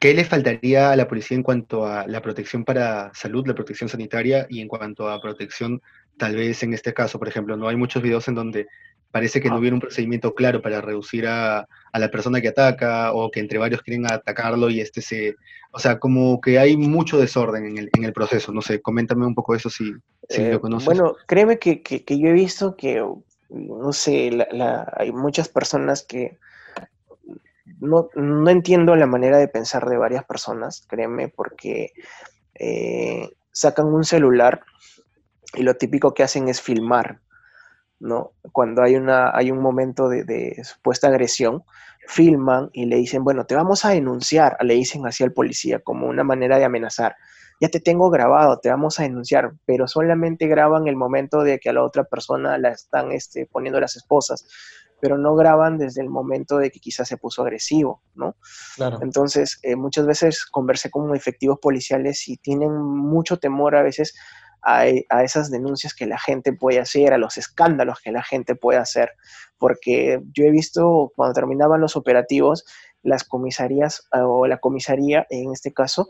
¿Qué 0.00 0.14
le 0.14 0.24
faltaría 0.24 0.90
a 0.90 0.96
la 0.96 1.06
policía 1.06 1.36
en 1.36 1.42
cuanto 1.42 1.86
a 1.86 2.06
la 2.06 2.22
protección 2.22 2.64
para 2.64 3.12
salud, 3.12 3.46
la 3.46 3.54
protección 3.54 3.88
sanitaria 3.88 4.46
y 4.48 4.60
en 4.60 4.68
cuanto 4.68 5.08
a 5.08 5.20
protección, 5.20 5.82
tal 6.16 6.36
vez 6.36 6.62
en 6.62 6.74
este 6.74 6.94
caso, 6.94 7.18
por 7.18 7.28
ejemplo, 7.28 7.56
no 7.56 7.68
hay 7.68 7.76
muchos 7.76 8.02
videos 8.02 8.28
en 8.28 8.34
donde 8.34 8.66
parece 9.14 9.40
que 9.40 9.48
no 9.48 9.58
hubiera 9.58 9.74
un 9.74 9.80
procedimiento 9.80 10.34
claro 10.34 10.60
para 10.60 10.80
reducir 10.80 11.28
a, 11.28 11.68
la 11.92 12.10
persona 12.10 12.40
que 12.40 12.48
ataca 12.48 13.12
o 13.12 13.30
que 13.30 13.38
entre 13.38 13.58
varios 13.58 13.80
quieren 13.82 14.10
atacarlo 14.10 14.70
y 14.70 14.80
este 14.80 15.00
se... 15.00 15.36
O 15.70 15.78
sea, 15.78 16.00
como 16.00 16.40
que 16.40 16.58
hay 16.58 16.76
mucho 16.76 17.18
desorden 17.18 17.64
en 17.64 17.78
el, 17.78 17.90
en 17.96 18.04
el 18.04 18.12
proceso. 18.12 18.52
No 18.52 18.60
sé, 18.60 18.80
coméntame 18.80 19.24
un 19.24 19.34
poco 19.34 19.54
eso 19.54 19.70
si, 19.70 19.92
si 20.28 20.42
lo 20.42 20.56
eh, 20.56 20.60
conoces. 20.60 20.86
Bueno, 20.86 21.14
créeme 21.26 21.60
que, 21.60 21.82
que, 21.82 22.18
yo 22.18 22.28
he 22.28 22.32
visto 22.32 22.76
que, 22.76 23.04
no 23.50 23.92
sé, 23.92 24.30
hay 24.96 25.12
muchas 25.12 25.48
personas 25.48 26.02
que 26.02 26.38
no, 27.80 28.10
entiendo 28.48 28.96
la 28.96 29.06
manera 29.06 29.38
de 29.38 29.48
pensar 29.48 29.88
de 29.88 29.96
varias 29.96 30.24
personas, 30.24 30.84
créeme, 30.88 31.28
porque 31.28 31.92
eh, 32.54 33.30
sacan 33.52 33.86
un 33.86 34.04
celular 34.04 34.64
y 35.54 35.62
lo 35.62 35.74
típico 35.74 36.14
que 36.14 36.22
hacen 36.22 36.48
es 36.48 36.60
filmar, 36.60 37.20
¿no? 38.00 38.32
Cuando 38.52 38.82
hay, 38.82 38.96
una, 38.96 39.30
hay 39.34 39.50
un 39.50 39.60
momento 39.60 40.08
de, 40.08 40.60
supuesta 40.64 41.08
agresión, 41.08 41.64
filman 42.06 42.70
y 42.72 42.86
le 42.86 42.96
dicen, 42.96 43.24
bueno, 43.24 43.46
te 43.46 43.54
vamos 43.54 43.84
a 43.84 43.90
denunciar, 43.90 44.56
le 44.62 44.74
dicen 44.74 45.06
así 45.06 45.24
al 45.24 45.32
policía 45.32 45.78
como 45.78 46.06
una 46.06 46.24
manera 46.24 46.58
de 46.58 46.64
amenazar. 46.64 47.16
ya 47.60 47.68
te 47.68 47.80
tengo 47.80 48.10
grabado, 48.10 48.58
te 48.58 48.68
vamos 48.68 49.00
a 49.00 49.04
denunciar, 49.04 49.52
pero 49.64 49.86
solamente 49.86 50.46
graban 50.46 50.86
el 50.86 50.96
momento 50.96 51.42
de 51.42 51.58
que 51.58 51.70
a 51.70 51.72
la 51.72 51.82
otra 51.82 52.04
persona 52.04 52.58
la 52.58 52.70
están 52.70 53.12
este, 53.12 53.46
poniendo 53.46 53.80
las 53.80 53.96
esposas, 53.96 54.46
pero 55.00 55.18
no 55.18 55.34
graban 55.34 55.78
desde 55.78 56.02
el 56.02 56.10
momento 56.10 56.58
de 56.58 56.70
que 56.70 56.80
quizás 56.80 57.08
se 57.08 57.16
puso 57.16 57.42
agresivo, 57.42 58.02
¿no? 58.14 58.36
Claro. 58.76 58.98
Entonces, 59.02 59.58
eh, 59.62 59.76
muchas 59.76 60.06
veces 60.06 60.46
conversé 60.46 60.90
con 60.90 61.14
efectivos 61.14 61.58
policiales 61.60 62.26
y 62.28 62.36
tienen 62.38 62.72
mucho 62.72 63.38
temor 63.38 63.76
a 63.76 63.82
veces 63.82 64.14
a, 64.64 64.84
a, 65.10 65.24
esas 65.24 65.50
denuncias 65.50 65.94
que 65.94 66.06
la 66.06 66.18
gente 66.18 66.52
puede 66.52 66.80
hacer, 66.80 67.12
a 67.12 67.18
los 67.18 67.36
escándalos 67.36 68.00
que 68.00 68.12
la 68.12 68.22
gente 68.22 68.54
puede 68.54 68.78
hacer, 68.78 69.10
porque 69.58 70.20
yo 70.32 70.44
he 70.44 70.50
visto 70.50 71.12
cuando 71.14 71.34
terminaban 71.34 71.80
los 71.80 71.96
operativos, 71.96 72.64
las 73.02 73.24
comisarías 73.24 74.08
o 74.12 74.46
la 74.46 74.58
comisaría 74.58 75.26
en 75.30 75.52
este 75.52 75.72
caso, 75.72 76.08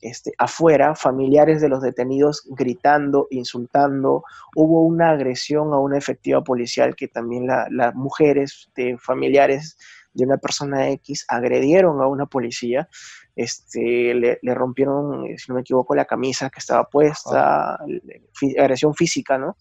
este, 0.00 0.32
afuera, 0.38 0.94
familiares 0.94 1.60
de 1.60 1.68
los 1.68 1.82
detenidos 1.82 2.42
gritando, 2.50 3.26
insultando. 3.30 4.24
Hubo 4.54 4.82
una 4.82 5.10
agresión 5.10 5.72
a 5.72 5.78
una 5.78 5.98
efectiva 5.98 6.44
policial 6.44 6.94
que 6.94 7.08
también 7.08 7.46
las 7.46 7.94
mujeres 7.94 8.70
de 8.76 8.98
familiares 8.98 9.76
de 10.12 10.24
una 10.24 10.38
persona 10.38 10.88
X 10.90 11.24
agredieron 11.28 12.00
a 12.00 12.06
una 12.06 12.26
policía, 12.26 12.88
este, 13.36 14.14
le, 14.14 14.38
le, 14.42 14.54
rompieron, 14.54 15.26
si 15.36 15.44
no 15.48 15.56
me 15.56 15.60
equivoco, 15.60 15.94
la 15.94 16.06
camisa 16.06 16.50
que 16.50 16.58
estaba 16.58 16.88
puesta, 16.88 17.78
oh. 17.80 18.60
agresión 18.60 18.94
física, 18.94 19.38
¿no? 19.38 19.56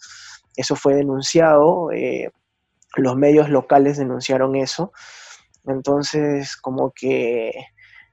Eso 0.55 0.75
fue 0.75 0.95
denunciado, 0.95 1.91
eh, 1.91 2.31
los 2.95 3.17
medios 3.17 3.49
locales 3.49 3.97
denunciaron 3.97 4.55
eso, 4.55 4.93
entonces 5.67 6.55
como 6.55 6.91
que 6.91 7.49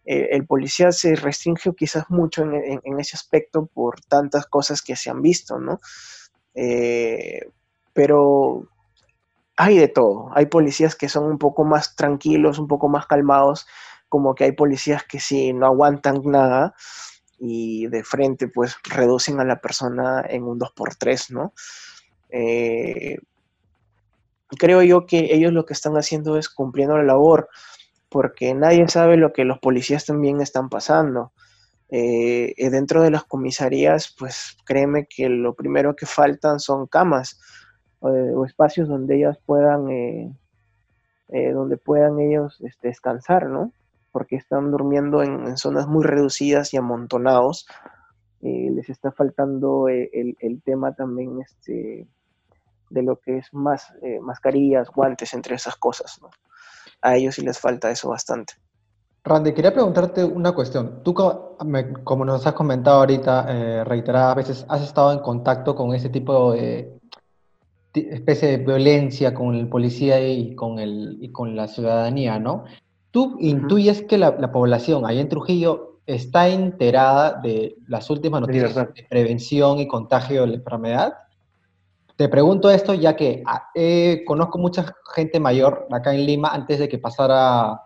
eh, 0.05 0.29
el 0.33 0.47
policía 0.47 0.91
se 0.91 1.15
restringe 1.15 1.73
quizás 1.77 2.11
mucho 2.11 2.43
en, 2.43 2.55
en, 2.55 2.81
en, 2.83 3.01
ese 3.01 3.17
aspecto 3.17 3.67
por 3.67 4.01
tantas 4.01 4.47
cosas 4.47 4.83
que 4.83 4.97
se 4.97 5.11
han 5.11 5.23
visto, 5.23 5.61
¿no? 5.61 5.79
Eh, 6.55 7.49
pero 7.93 8.69
hay 9.57 9.79
de 9.79 9.89
todo. 9.89 10.31
Hay 10.35 10.47
policías 10.47 10.97
que 10.97 11.09
son 11.09 11.25
un 11.25 11.39
poco 11.39 11.65
más 11.65 11.95
tranquilos, 11.95 12.59
un 12.59 12.69
poco 12.69 12.89
más 12.89 13.07
calmados, 13.07 13.67
como 14.13 14.35
que 14.35 14.45
hay 14.45 14.53
policías 14.53 15.05
que 15.05 15.19
sí 15.19 15.55
no 15.55 15.65
aguantan 15.65 16.21
nada 16.27 16.75
y 17.39 17.87
de 17.87 18.05
frente 18.05 18.47
pues 18.47 18.77
reducen 18.85 19.41
a 19.41 19.45
la 19.47 19.59
persona 19.59 20.23
en 20.29 20.43
un 20.43 20.61
2x3, 20.61 21.31
¿no? 21.31 21.55
Eh, 22.29 23.17
creo 24.59 24.83
yo 24.83 25.07
que 25.07 25.35
ellos 25.35 25.55
lo 25.55 25.65
que 25.65 25.73
están 25.73 25.95
haciendo 25.95 26.37
es 26.37 26.51
cumpliendo 26.51 26.99
la 26.99 27.05
labor, 27.05 27.49
porque 28.11 28.53
nadie 28.53 28.87
sabe 28.87 29.17
lo 29.17 29.33
que 29.33 29.47
los 29.47 29.59
policías 29.61 30.05
también 30.05 30.43
están 30.43 30.69
pasando. 30.69 31.33
Eh, 31.89 32.55
dentro 32.71 33.01
de 33.03 33.13
las 33.13 33.25
comisarías, 33.25 34.15
pues 34.19 34.59
créeme 34.67 35.07
que 35.07 35.31
lo 35.31 35.55
primero 35.55 35.97
que 35.97 36.05
faltan 36.05 36.61
son 36.61 36.87
camas 36.87 37.41
eh, 38.03 38.33
o 38.37 38.45
espacios 38.45 38.91
donde 38.91 39.17
ellas 39.17 39.39
puedan, 39.47 39.87
donde 41.29 41.77
puedan 41.79 42.21
ellos 42.21 42.61
este, 42.61 42.89
descansar, 42.89 43.47
¿no? 43.47 43.73
Porque 44.13 44.37
están 44.37 44.71
durmiendo 44.71 45.23
en, 45.23 45.47
en 45.47 45.57
zonas 45.57 45.89
muy 45.89 46.05
reducidas 46.05 46.73
y 46.73 46.77
amontonados. 46.77 47.67
les 48.41 48.89
está 48.89 49.11
faltando 49.11 49.89
el, 49.89 50.37
el, 50.39 50.63
tema 50.63 50.95
también 50.95 51.41
este, 51.41 52.07
de 52.91 53.03
lo 53.03 53.17
que 53.17 53.39
es 53.39 53.53
más 53.53 53.93
mascarillas, 54.21 54.91
guantes, 54.91 55.35
entre 55.35 55.57
esas 55.57 55.77
cosas, 55.77 56.19
¿no? 56.21 56.31
A 57.01 57.17
ellos 57.17 57.35
sí 57.35 57.43
les 57.43 57.59
falta 57.59 57.91
eso 57.91 58.11
bastante. 58.11 58.55
Randy, 59.25 59.53
quería 59.53 59.73
preguntarte 59.73 60.25
una 60.25 60.53
cuestión. 60.53 61.03
Tú, 61.05 61.15
como 61.15 62.25
nos 62.25 62.45
has 62.45 62.55
comentado 62.55 62.99
ahorita, 62.99 63.47
eh, 63.49 63.85
reiteradas 63.85 64.35
veces, 64.35 64.67
has 64.69 64.83
estado 64.83 65.13
en 65.13 65.21
contacto 65.21 65.77
con 65.77 65.95
ese 65.95 66.09
tipo 66.09 66.53
de 66.53 66.99
especie 67.95 68.49
de 68.49 68.57
violencia 68.57 69.33
con 69.35 69.55
el 69.55 69.69
policía 69.69 70.19
y 70.27 70.57
con, 70.57 70.79
el, 70.79 71.19
y 71.21 71.31
con 71.31 71.55
la 71.55 71.69
ciudadanía, 71.69 72.41
¿no? 72.41 72.65
¿Tú 73.13 73.37
intuyes 73.39 74.03
que 74.03 74.19
la, 74.19 74.35
la, 74.39 74.51
población 74.51 75.07
ahí 75.07 75.21
en 75.21 75.29
Trujillo 75.29 76.01
está 76.07 76.49
enterada 76.49 77.41
de 77.41 77.77
las 77.87 78.11
últimas 78.11 78.41
noticias 78.41 78.75
de 78.75 79.07
prevención 79.09 79.79
y 79.79 79.87
contagio 79.87 80.41
de 80.41 80.47
la 80.49 80.55
enfermedad? 80.55 81.15
Te 82.17 82.29
pregunto 82.29 82.71
esto 82.71 82.95
ya 82.95 83.15
que 83.15 83.45
eh, 83.75 84.23
conozco 84.27 84.59
mucha 84.59 84.95
gente 85.15 85.39
mayor 85.39 85.87
acá 85.91 86.15
en 86.15 86.27
Lima 86.27 86.49
antes 86.49 86.79
de 86.79 86.89
que 86.89 86.99
pasara 86.99 87.81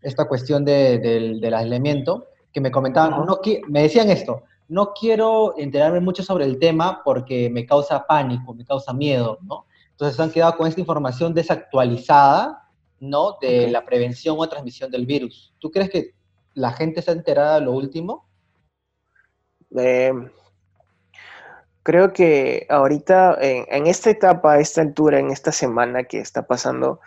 esta 0.00 0.26
cuestión 0.26 0.64
de, 0.64 0.98
de, 0.98 1.38
del 1.40 1.54
aislamiento, 1.54 2.26
que 2.52 2.60
me 2.60 2.70
comentaban, 2.70 3.24
no, 3.26 3.40
me 3.68 3.82
decían 3.82 4.10
esto, 4.10 4.44
no 4.68 4.92
quiero 4.92 5.54
enterarme 5.58 6.00
mucho 6.00 6.22
sobre 6.22 6.44
el 6.44 6.58
tema 6.58 7.02
porque 7.04 7.50
me 7.50 7.66
causa 7.66 8.06
pánico, 8.06 8.54
me 8.54 8.64
causa 8.64 8.92
miedo, 8.92 9.38
¿no? 9.42 9.66
Entonces 9.90 10.18
han 10.18 10.30
quedado 10.30 10.56
con 10.56 10.66
esta 10.66 10.80
información 10.80 11.34
desactualizada, 11.34 12.63
¿no? 13.08 13.36
De 13.40 13.60
okay. 13.60 13.70
la 13.70 13.84
prevención 13.84 14.36
o 14.38 14.48
transmisión 14.48 14.90
del 14.90 15.06
virus. 15.06 15.54
¿Tú 15.58 15.70
crees 15.70 15.90
que 15.90 16.14
la 16.54 16.72
gente 16.72 17.00
está 17.00 17.12
enterada 17.12 17.56
de 17.56 17.66
lo 17.66 17.72
último? 17.72 18.28
Eh, 19.76 20.12
creo 21.82 22.12
que 22.12 22.66
ahorita, 22.68 23.36
en, 23.40 23.66
en, 23.68 23.86
esta 23.86 24.10
etapa, 24.10 24.54
a 24.54 24.60
esta 24.60 24.80
altura, 24.80 25.18
en 25.18 25.30
esta 25.30 25.52
semana 25.52 26.04
que 26.04 26.18
está 26.18 26.46
pasando, 26.46 27.00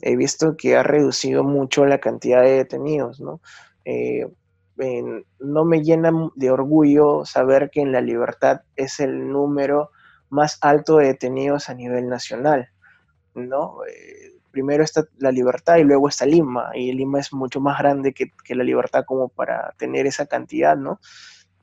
he 0.00 0.16
visto 0.16 0.56
que 0.56 0.76
ha 0.76 0.82
reducido 0.82 1.44
mucho 1.44 1.86
la 1.86 1.98
cantidad 1.98 2.42
de 2.42 2.56
detenidos, 2.56 3.20
¿no? 3.20 3.40
Eh, 3.84 4.26
eh, 4.78 5.24
no 5.38 5.64
me 5.64 5.82
llena 5.82 6.12
de 6.34 6.50
orgullo 6.50 7.24
saber 7.24 7.70
que 7.70 7.80
en 7.80 7.92
la 7.92 8.00
libertad 8.00 8.60
es 8.74 9.00
el 9.00 9.30
número 9.32 9.90
más 10.28 10.58
alto 10.60 10.98
de 10.98 11.06
detenidos 11.06 11.68
a 11.68 11.74
nivel 11.74 12.08
nacional, 12.08 12.68
¿no? 13.34 13.78
Eh, 13.86 14.35
primero 14.56 14.82
está 14.82 15.04
la 15.18 15.30
libertad 15.30 15.76
y 15.76 15.84
luego 15.84 16.08
está 16.08 16.24
Lima, 16.24 16.70
y 16.74 16.90
Lima 16.92 17.20
es 17.20 17.30
mucho 17.30 17.60
más 17.60 17.78
grande 17.78 18.14
que, 18.14 18.32
que 18.42 18.54
la 18.54 18.64
libertad 18.64 19.04
como 19.06 19.28
para 19.28 19.74
tener 19.76 20.06
esa 20.06 20.24
cantidad, 20.24 20.78
¿no? 20.78 20.98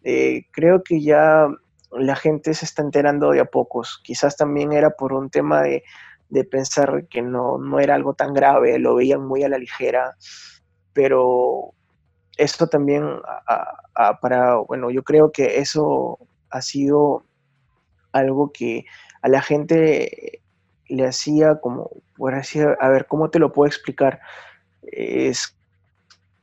Eh, 0.04 0.46
creo 0.52 0.84
que 0.84 1.02
ya 1.02 1.48
la 1.92 2.16
gente 2.16 2.54
se 2.54 2.66
está 2.66 2.84
enterando 2.84 3.32
de 3.32 3.40
a 3.40 3.46
pocos, 3.46 4.00
quizás 4.04 4.38
también 4.38 4.74
era 4.74 4.92
por 4.92 5.12
un 5.12 5.32
tema 5.32 5.64
de, 5.64 5.84
de 6.30 6.44
pensar 6.44 7.08
que 7.10 7.24
no, 7.24 7.58
no 7.58 7.80
era 7.80 7.96
algo 7.96 8.14
tan 8.14 8.32
grave, 8.32 8.78
lo 8.78 8.94
veían 8.94 9.26
muy 9.26 9.42
a 9.44 9.50
la 9.50 9.58
ligera, 9.58 10.16
pero 10.94 11.74
esto 12.38 12.68
también 12.68 13.04
para, 14.22 14.58
bueno, 14.58 14.92
yo 14.92 15.02
creo 15.02 15.32
que 15.32 15.58
eso 15.58 16.20
ha 16.52 16.62
sido 16.62 17.24
algo 18.12 18.52
que 18.52 18.86
a 19.24 19.30
la 19.30 19.42
gente 19.42 20.43
le 20.96 21.06
hacía 21.08 21.60
como, 21.60 21.90
por 22.16 22.36
decir, 22.36 22.68
a 22.80 22.90
ver, 22.90 23.08
¿cómo 23.08 23.30
te 23.30 23.40
lo 23.40 23.52
puedo 23.52 23.68
explicar? 23.68 24.20
Es 24.84 25.56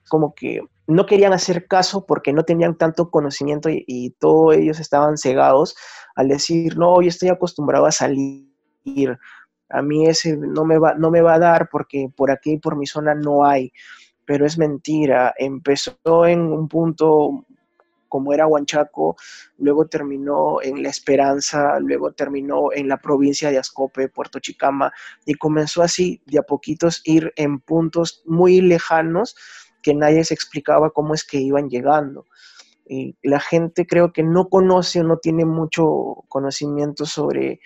como 0.09 0.35
que 0.35 0.63
no 0.87 1.07
querían 1.07 1.33
hacer 1.33 1.67
caso 1.67 2.05
porque 2.05 2.33
no 2.33 2.45
tenían 2.45 2.77
tanto 2.77 3.11
conocimiento 3.11 3.69
y, 3.69 3.85
y 3.87 4.11
todos 4.11 4.57
ellos 4.57 4.81
estaban 4.81 5.17
cegados 5.17 5.77
al 6.17 6.29
decir, 6.29 6.77
no, 6.77 7.01
yo 7.01 7.09
estoy 7.09 7.29
acostumbrado 7.29 7.87
a 7.87 7.93
salir, 7.93 8.49
a 9.69 9.83
mí 9.83 10.07
ese 10.07 10.37
no 10.37 10.65
me 10.65 10.79
va, 10.79 10.95
no 10.95 11.11
me 11.11 11.21
va 11.21 11.35
a 11.35 11.39
dar 11.39 11.69
porque 11.71 12.11
por 12.17 12.31
aquí, 12.31 12.59
por 12.59 12.77
mi 12.77 12.87
zona 12.87 13.15
no 13.15 13.45
hay 13.45 13.73
pero 14.31 14.47
es 14.47 14.57
mentira. 14.59 15.35
Empezó 15.37 16.25
en 16.25 16.43
un 16.43 16.69
punto 16.69 17.47
como 18.11 18.35
era 18.35 18.47
Huanchaco, 18.47 19.17
luego 19.57 19.87
terminó 19.87 20.61
en 20.61 20.83
La 20.83 20.91
Esperanza, 20.91 21.81
luego 21.81 22.13
terminó 22.13 22.73
en 22.75 22.89
la 22.89 22.99
provincia 22.99 23.51
de 23.51 23.57
Ascope, 23.57 24.09
Puerto 24.09 24.39
Chicama, 24.39 24.93
y 25.25 25.35
comenzó 25.35 25.83
así 25.83 26.21
de 26.27 26.41
a 26.41 26.43
poquitos 26.43 27.01
ir 27.05 27.33
en 27.37 27.61
puntos 27.61 28.23
muy 28.27 28.61
lejanos 28.61 29.35
que 29.83 29.95
nadie 29.95 30.25
se 30.25 30.35
explicaba 30.35 30.91
cómo 30.91 31.15
es 31.15 31.25
que 31.25 31.39
iban 31.39 31.71
llegando. 31.71 32.27
Y 32.87 33.17
la 33.23 33.41
gente 33.41 33.87
creo 33.87 34.13
que 34.13 34.23
no 34.23 34.49
conoce 34.49 35.01
o 35.01 35.05
no 35.05 35.17
tiene 35.19 35.45
mucho 35.45 36.25
conocimiento 36.29 37.07
sobre 37.07 37.61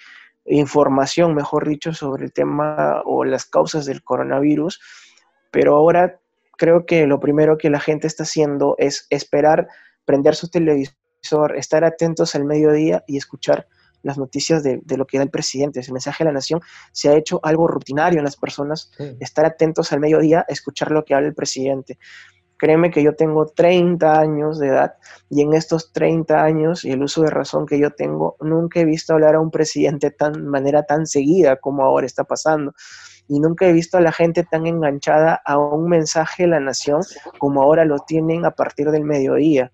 información, 0.45 1.35
mejor 1.35 1.67
dicho, 1.67 1.95
sobre 1.95 2.27
el 2.27 2.33
tema 2.33 3.03
o 3.05 3.25
las 3.25 3.47
causas 3.47 3.87
del 3.87 4.05
coronavirus, 4.05 4.81
pero 5.51 5.75
ahora 5.75 6.21
creo 6.57 6.87
que 6.87 7.07
lo 7.07 7.21
primero 7.21 7.59
que 7.59 7.71
la 7.71 7.81
gente 7.81 8.07
está 8.07 8.25
haciendo 8.25 8.75
es 8.79 9.07
esperar, 9.11 9.69
prender 10.05 10.35
su 10.35 10.49
televisor, 10.49 11.57
estar 11.57 11.85
atentos 11.85 12.35
al 12.35 12.45
mediodía 12.45 13.05
y 13.07 13.17
escuchar 13.17 13.67
las 14.03 14.19
noticias 14.19 14.63
de, 14.63 14.81
de, 14.85 14.97
lo 14.97 15.07
que 15.07 15.17
da 15.17 15.25
el 15.25 15.31
presidente, 15.31 15.81
ese 15.81 15.93
mensaje 15.93 16.23
de 16.23 16.29
la 16.29 16.35
nación, 16.35 16.61
se 16.93 17.09
ha 17.09 17.17
hecho 17.17 17.41
algo 17.43 17.67
rutinario 17.67 18.19
en 18.19 18.25
las 18.25 18.37
personas, 18.37 18.91
sí. 18.97 19.17
estar 19.19 19.47
atentos 19.47 19.93
al 19.93 20.01
mediodía, 20.01 20.45
escuchar 20.47 20.91
lo 20.91 21.05
que 21.05 21.15
habla 21.15 21.29
el 21.29 21.35
presidente. 21.35 21.99
Créeme 22.57 22.91
que 22.91 23.03
yo 23.03 23.17
tengo 23.17 23.47
30 23.47 24.21
años 24.21 24.59
de 24.59 24.69
edad 24.69 24.95
y 25.29 25.41
en 25.41 25.55
estos 25.55 25.93
30 25.93 26.45
años 26.45 26.85
y 26.85 26.93
el 26.93 27.03
uso 27.03 27.23
de 27.23 27.31
razón 27.31 27.67
que 27.67 27.79
yo 27.79 27.91
tengo, 27.91 28.37
nunca 28.41 28.81
he 28.81 28.85
visto 28.85 29.15
hablar 29.15 29.35
a 29.35 29.41
un 29.41 29.51
presidente 29.51 30.11
de 30.11 30.17
tan 30.17 30.47
manera 30.47 30.85
tan 30.85 31.07
seguida 31.07 31.57
como 31.57 31.83
ahora 31.83 32.07
está 32.07 32.25
pasando 32.25 32.75
y 33.29 33.41
nunca 33.41 33.67
he 33.67 33.73
visto 33.73 33.97
a 33.97 34.01
la 34.01 34.13
gente 34.13 34.45
tan 34.45 34.67
enganchada 34.67 35.41
a 35.45 35.59
un 35.59 35.89
mensaje 35.89 36.45
de 36.45 36.51
la 36.51 36.61
nación 36.61 37.03
como 37.39 37.63
ahora 37.63 37.85
lo 37.85 38.01
tienen 38.01 38.45
a 38.45 38.51
partir 38.51 38.91
del 38.91 39.05
mediodía. 39.05 39.73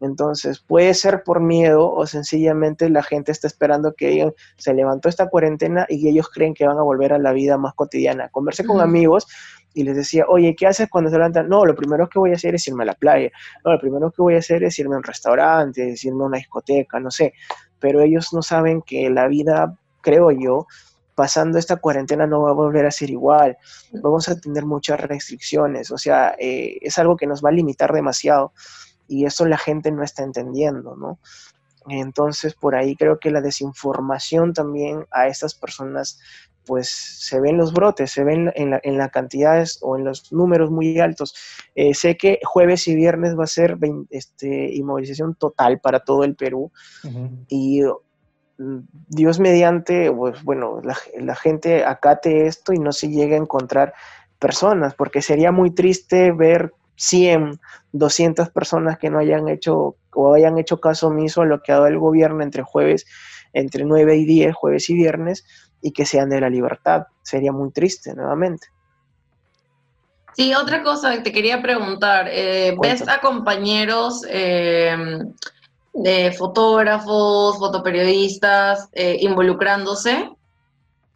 Entonces, 0.00 0.60
puede 0.60 0.92
ser 0.92 1.22
por 1.22 1.40
miedo 1.40 1.90
o 1.90 2.06
sencillamente 2.06 2.90
la 2.90 3.02
gente 3.02 3.32
está 3.32 3.46
esperando 3.46 3.94
que 3.94 4.32
se 4.58 4.74
levantó 4.74 5.08
esta 5.08 5.28
cuarentena 5.28 5.86
y 5.88 6.08
ellos 6.08 6.28
creen 6.28 6.52
que 6.52 6.66
van 6.66 6.78
a 6.78 6.82
volver 6.82 7.12
a 7.12 7.18
la 7.18 7.32
vida 7.32 7.56
más 7.56 7.74
cotidiana. 7.74 8.28
Conversé 8.28 8.64
con 8.64 8.80
amigos 8.80 9.26
y 9.72 9.82
les 9.82 9.96
decía, 9.96 10.24
oye, 10.28 10.54
¿qué 10.54 10.66
haces 10.66 10.88
cuando 10.90 11.10
se 11.10 11.16
levantan? 11.16 11.48
No, 11.48 11.64
lo 11.64 11.74
primero 11.74 12.08
que 12.08 12.18
voy 12.18 12.32
a 12.32 12.34
hacer 12.34 12.54
es 12.54 12.66
irme 12.68 12.82
a 12.82 12.86
la 12.86 12.94
playa. 12.94 13.30
No, 13.64 13.72
lo 13.72 13.80
primero 13.80 14.10
que 14.10 14.20
voy 14.20 14.34
a 14.34 14.38
hacer 14.38 14.62
es 14.62 14.78
irme 14.78 14.94
a 14.94 14.98
un 14.98 15.04
restaurante, 15.04 15.92
es 15.92 16.04
irme 16.04 16.22
a 16.22 16.26
una 16.26 16.38
discoteca, 16.38 17.00
no 17.00 17.10
sé. 17.10 17.32
Pero 17.80 18.00
ellos 18.00 18.32
no 18.32 18.42
saben 18.42 18.82
que 18.82 19.08
la 19.10 19.26
vida, 19.26 19.74
creo 20.02 20.30
yo, 20.30 20.66
pasando 21.14 21.58
esta 21.58 21.76
cuarentena 21.76 22.26
no 22.26 22.42
va 22.42 22.50
a 22.50 22.54
volver 22.54 22.86
a 22.86 22.90
ser 22.90 23.10
igual. 23.10 23.56
Vamos 23.92 24.28
a 24.28 24.38
tener 24.38 24.64
muchas 24.64 25.00
restricciones. 25.00 25.90
O 25.90 25.98
sea, 25.98 26.34
eh, 26.38 26.78
es 26.80 26.98
algo 26.98 27.16
que 27.16 27.26
nos 27.26 27.42
va 27.42 27.50
a 27.50 27.52
limitar 27.52 27.92
demasiado. 27.92 28.52
Y 29.06 29.26
eso 29.26 29.44
la 29.46 29.58
gente 29.58 29.90
no 29.92 30.02
está 30.02 30.22
entendiendo, 30.22 30.96
¿no? 30.96 31.18
Entonces, 31.88 32.54
por 32.54 32.74
ahí 32.74 32.96
creo 32.96 33.18
que 33.18 33.30
la 33.30 33.42
desinformación 33.42 34.54
también 34.54 35.06
a 35.10 35.28
estas 35.28 35.54
personas 35.54 36.18
pues 36.66 36.88
se 36.88 37.40
ven 37.40 37.58
los 37.58 37.72
brotes, 37.72 38.10
se 38.10 38.24
ven 38.24 38.50
en 38.54 38.70
las 38.70 38.80
la 38.84 39.08
cantidades 39.10 39.78
o 39.82 39.96
en 39.96 40.04
los 40.04 40.32
números 40.32 40.70
muy 40.70 40.98
altos. 40.98 41.34
Eh, 41.74 41.94
sé 41.94 42.16
que 42.16 42.40
jueves 42.42 42.88
y 42.88 42.94
viernes 42.94 43.38
va 43.38 43.44
a 43.44 43.48
ser 43.48 43.78
este, 44.10 44.74
inmovilización 44.74 45.34
total 45.34 45.80
para 45.80 46.00
todo 46.00 46.24
el 46.24 46.36
Perú 46.36 46.72
y 47.48 47.82
Dios 48.56 49.40
mediante, 49.40 50.12
pues 50.12 50.42
bueno, 50.44 50.80
la, 50.82 50.96
la, 51.18 51.34
gente 51.34 51.84
acate 51.84 52.46
esto 52.46 52.72
y 52.72 52.78
no 52.78 52.92
se 52.92 53.08
llegue 53.08 53.34
a 53.34 53.38
encontrar 53.38 53.94
personas, 54.38 54.94
porque 54.94 55.22
sería 55.22 55.50
muy 55.50 55.72
triste 55.72 56.30
ver 56.32 56.72
100, 56.96 57.60
200 57.92 58.50
personas 58.50 58.98
que 58.98 59.10
no 59.10 59.18
hayan 59.18 59.48
hecho 59.48 59.96
o 60.12 60.34
hayan 60.34 60.58
hecho 60.58 60.80
caso 60.80 61.08
omiso 61.08 61.42
a 61.42 61.46
lo 61.46 61.60
que 61.60 61.72
ha 61.72 61.76
dado 61.76 61.88
el 61.88 61.98
gobierno 61.98 62.42
entre 62.42 62.62
jueves, 62.62 63.06
entre 63.52 63.84
9 63.84 64.16
y 64.16 64.24
10, 64.24 64.54
jueves 64.54 64.88
y 64.90 64.94
viernes, 64.94 65.44
y 65.80 65.92
que 65.92 66.06
sean 66.06 66.30
de 66.30 66.40
la 66.40 66.48
libertad. 66.48 67.06
Sería 67.22 67.52
muy 67.52 67.72
triste 67.72 68.14
nuevamente. 68.14 68.68
Sí, 70.34 70.52
otra 70.54 70.82
cosa 70.82 71.12
que 71.14 71.20
te 71.20 71.32
quería 71.32 71.62
preguntar, 71.62 72.28
eh, 72.28 72.74
¿ves 72.80 73.06
a 73.08 73.20
compañeros 73.20 74.24
eh, 74.28 74.96
de 75.94 76.32
fotógrafos, 76.32 77.58
fotoperiodistas 77.58 78.88
eh, 78.92 79.16
involucrándose? 79.20 80.30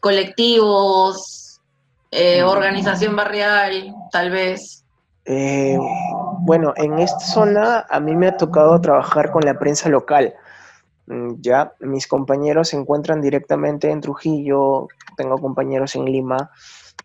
¿Colectivos, 0.00 1.60
mm. 2.12 2.44
organización 2.46 3.16
barrial, 3.16 3.94
tal 4.10 4.30
vez? 4.30 4.84
bueno, 6.40 6.72
en 6.76 6.98
esta 6.98 7.20
zona 7.20 7.86
a 7.90 8.00
mí 8.00 8.16
me 8.16 8.28
ha 8.28 8.36
tocado 8.38 8.80
trabajar 8.80 9.30
con 9.30 9.42
la 9.42 9.58
prensa 9.58 9.90
local. 9.90 10.32
Mm, 11.08 11.40
ya 11.40 11.72
mis 11.80 12.06
compañeros 12.06 12.68
se 12.68 12.76
encuentran 12.76 13.20
directamente 13.20 13.90
en 13.90 14.00
Trujillo, 14.00 14.88
tengo 15.16 15.38
compañeros 15.38 15.96
en 15.96 16.04
Lima 16.04 16.50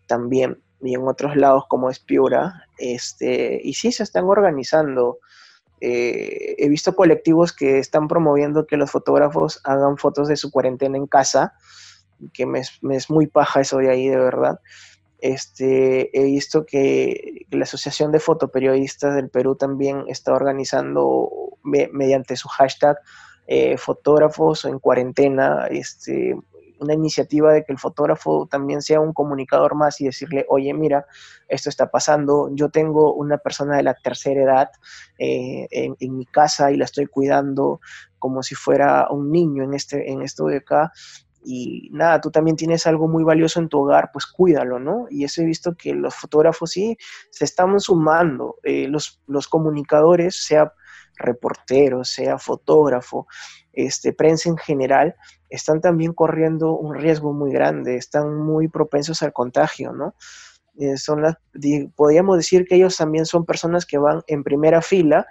también 0.06 0.58
y 0.82 0.94
en 0.94 1.08
otros 1.08 1.36
lados 1.36 1.64
como 1.68 1.88
es 1.88 1.98
Piura, 1.98 2.66
este, 2.78 3.60
y 3.62 3.72
sí 3.74 3.92
se 3.92 4.02
están 4.02 4.24
organizando. 4.24 5.18
Eh, 5.80 6.54
he 6.58 6.68
visto 6.68 6.94
colectivos 6.94 7.52
que 7.52 7.78
están 7.78 8.08
promoviendo 8.08 8.66
que 8.66 8.76
los 8.76 8.90
fotógrafos 8.90 9.60
hagan 9.64 9.98
fotos 9.98 10.28
de 10.28 10.36
su 10.36 10.50
cuarentena 10.50 10.96
en 10.96 11.06
casa, 11.06 11.54
que 12.32 12.46
me, 12.46 12.60
es 12.60 13.10
muy 13.10 13.26
paja 13.26 13.60
eso 13.60 13.78
de 13.78 13.90
ahí, 13.90 14.08
de 14.08 14.16
verdad. 14.16 14.60
Este, 15.20 16.10
he 16.18 16.24
visto 16.24 16.66
que, 16.66 17.46
la 17.50 17.64
Asociación 17.64 18.12
de 18.12 18.20
Fotoperiodistas 18.20 19.14
del 19.14 19.30
Perú 19.30 19.56
también 19.56 20.04
está 20.08 20.32
organizando 20.32 21.30
mediante 21.62 22.36
su 22.36 22.48
hashtag 22.48 22.98
eh, 23.46 23.76
fotógrafos 23.76 24.64
en 24.64 24.78
cuarentena, 24.78 25.66
este, 25.70 26.36
una 26.80 26.94
iniciativa 26.94 27.52
de 27.52 27.64
que 27.64 27.72
el 27.72 27.78
fotógrafo 27.78 28.46
también 28.50 28.82
sea 28.82 29.00
un 29.00 29.12
comunicador 29.12 29.74
más 29.74 30.00
y 30.00 30.06
decirle, 30.06 30.44
oye, 30.48 30.72
mira, 30.74 31.06
esto 31.48 31.68
está 31.68 31.90
pasando, 31.90 32.50
yo 32.52 32.70
tengo 32.70 33.14
una 33.14 33.38
persona 33.38 33.76
de 33.76 33.82
la 33.82 33.94
tercera 33.94 34.42
edad 34.42 34.70
eh, 35.18 35.66
en, 35.70 36.16
mi 36.16 36.26
casa 36.26 36.70
y 36.70 36.76
la 36.76 36.84
estoy 36.84 37.06
cuidando 37.06 37.80
como 38.18 38.42
si 38.42 38.54
fuera 38.54 39.08
un 39.10 39.30
niño 39.30 39.64
en, 39.64 39.74
este, 39.74 40.10
en 40.10 40.22
esto 40.22 40.46
de 40.46 40.58
acá. 40.58 40.92
Y 41.46 41.90
nada, 41.92 42.22
tú 42.22 42.30
también 42.30 42.56
tienes 42.56 42.86
algo 42.86 43.06
muy 43.06 43.22
valioso 43.22 43.60
en 43.60 43.68
tu 43.68 43.80
hogar, 43.80 44.08
pues 44.12 44.24
cuídalo, 44.24 44.78
¿no? 44.78 45.06
Y 45.10 45.24
eso 45.24 45.42
he 45.42 45.44
visto 45.44 45.74
que 45.76 45.92
los 45.92 46.14
fotógrafos 46.14 46.70
sí 46.70 46.96
se 47.30 47.44
están 47.44 47.78
sumando, 47.80 48.56
eh, 48.62 48.88
los, 48.88 49.20
los 49.26 49.46
comunicadores, 49.46 50.42
sea 50.42 50.72
reportero, 51.16 52.04
sea 52.04 52.38
fotógrafo, 52.38 53.26
este, 53.72 54.12
prensa 54.12 54.48
en 54.48 54.56
general, 54.56 55.14
están 55.48 55.80
también 55.80 56.12
corriendo 56.12 56.76
un 56.76 56.94
riesgo 56.94 57.32
muy 57.32 57.52
grande, 57.52 57.96
están 57.96 58.36
muy 58.36 58.68
propensos 58.68 59.22
al 59.22 59.32
contagio, 59.32 59.92
¿no? 59.92 60.14
Eh, 60.76 60.96
son 60.96 61.22
las, 61.22 61.36
podríamos 61.94 62.36
decir 62.36 62.66
que 62.66 62.74
ellos 62.74 62.96
también 62.96 63.26
son 63.26 63.44
personas 63.44 63.86
que 63.86 63.98
van 63.98 64.22
en 64.26 64.42
primera 64.42 64.82
fila 64.82 65.26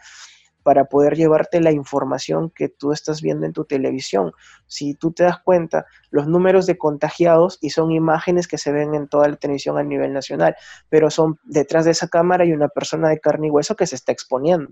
para 0.63 0.85
poder 0.85 1.15
llevarte 1.15 1.59
la 1.59 1.71
información 1.71 2.49
que 2.49 2.69
tú 2.69 2.93
estás 2.93 3.21
viendo 3.21 3.45
en 3.45 3.53
tu 3.53 3.65
televisión. 3.65 4.31
Si 4.65 4.95
tú 4.95 5.11
te 5.11 5.23
das 5.23 5.39
cuenta, 5.43 5.85
los 6.09 6.27
números 6.27 6.65
de 6.65 6.77
contagiados 6.77 7.59
y 7.61 7.69
son 7.69 7.91
imágenes 7.91 8.47
que 8.47 8.57
se 8.57 8.71
ven 8.71 8.95
en 8.95 9.07
toda 9.07 9.27
la 9.27 9.35
televisión 9.35 9.77
a 9.77 9.83
nivel 9.83 10.13
nacional, 10.13 10.55
pero 10.89 11.11
son 11.11 11.37
detrás 11.43 11.85
de 11.85 11.91
esa 11.91 12.07
cámara 12.07 12.45
hay 12.45 12.53
una 12.53 12.69
persona 12.69 13.09
de 13.09 13.19
carne 13.19 13.47
y 13.47 13.51
hueso 13.51 13.75
que 13.75 13.85
se 13.85 13.95
está 13.95 14.13
exponiendo. 14.13 14.71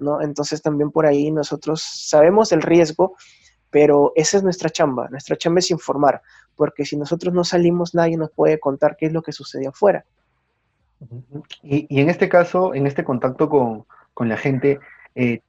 ¿No? 0.00 0.20
Entonces 0.20 0.62
también 0.62 0.90
por 0.90 1.06
ahí 1.06 1.30
nosotros 1.30 1.82
sabemos 1.82 2.52
el 2.52 2.62
riesgo, 2.62 3.16
pero 3.70 4.12
esa 4.16 4.36
es 4.38 4.42
nuestra 4.42 4.70
chamba. 4.70 5.08
Nuestra 5.10 5.36
chamba 5.36 5.60
es 5.60 5.70
informar, 5.70 6.22
porque 6.56 6.84
si 6.84 6.96
nosotros 6.96 7.34
no 7.34 7.44
salimos, 7.44 7.94
nadie 7.94 8.16
nos 8.16 8.30
puede 8.30 8.58
contar 8.58 8.96
qué 8.96 9.06
es 9.06 9.12
lo 9.12 9.22
que 9.22 9.32
sucede 9.32 9.66
afuera. 9.66 10.04
Y, 11.62 12.00
en 12.00 12.10
este 12.10 12.28
caso, 12.28 12.74
en 12.74 12.86
este 12.86 13.04
contacto 13.04 13.48
con, 13.48 14.28
la 14.28 14.36
gente, 14.36 14.80
eh, 15.14 15.40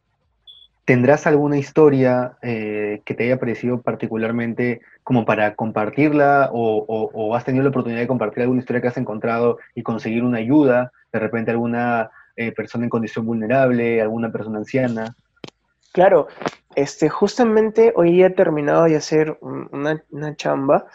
¿tendrás 0.86 1.26
alguna 1.26 1.58
historia 1.58 2.38
eh, 2.44 3.02
que 3.04 3.16
te 3.16 3.24
haya 3.24 3.40
parecido 3.40 3.82
particularmente 3.82 4.82
como 5.04 5.26
para 5.26 5.56
compartirla 5.56 6.52
o, 6.54 6.86
o, 6.88 7.36
has 7.36 7.46
tenido 7.46 7.64
la 7.64 7.72
oportunidad 7.72 8.02
de 8.02 8.08
compartir 8.08 8.44
alguna 8.44 8.60
historia 8.60 8.82
que 8.82 8.90
has 8.90 8.98
encontrado 8.98 9.58
y 9.74 9.82
conseguir 9.82 10.24
una 10.24 10.38
ayuda, 10.38 10.92
de 11.12 11.20
repente 11.20 11.50
alguna 11.50 12.12
eh, 12.40 12.54
persona 12.54 12.86
en 12.86 12.90
condición 12.90 13.26
vulnerable, 13.26 14.02
alguna 14.02 14.32
persona 14.32 14.60
anciana. 14.60 15.14
Claro, 15.92 16.30
este, 16.74 17.10
justamente 17.10 17.92
hoy 17.98 18.24
he 18.24 18.30
terminado 18.30 18.86
de 18.86 18.96
hacer 18.96 19.38
una, 19.42 20.36
chamba, 20.38 20.88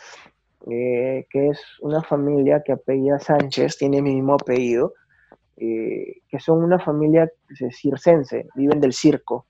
eh, 0.70 1.26
que 1.28 1.48
es 1.48 1.60
una 1.82 2.02
familia 2.02 2.62
que 2.64 2.72
apellida 2.72 3.18
Sánchez, 3.18 3.76
tiene 3.76 4.00
mi 4.00 4.14
mismo 4.14 4.36
apellido, 4.36 4.94
eh, 5.58 6.22
que 6.30 6.40
son 6.40 6.64
una 6.64 6.78
familia 6.78 7.30
circense, 7.72 8.48
viven 8.54 8.80
del 8.80 8.94
circo, 8.94 9.44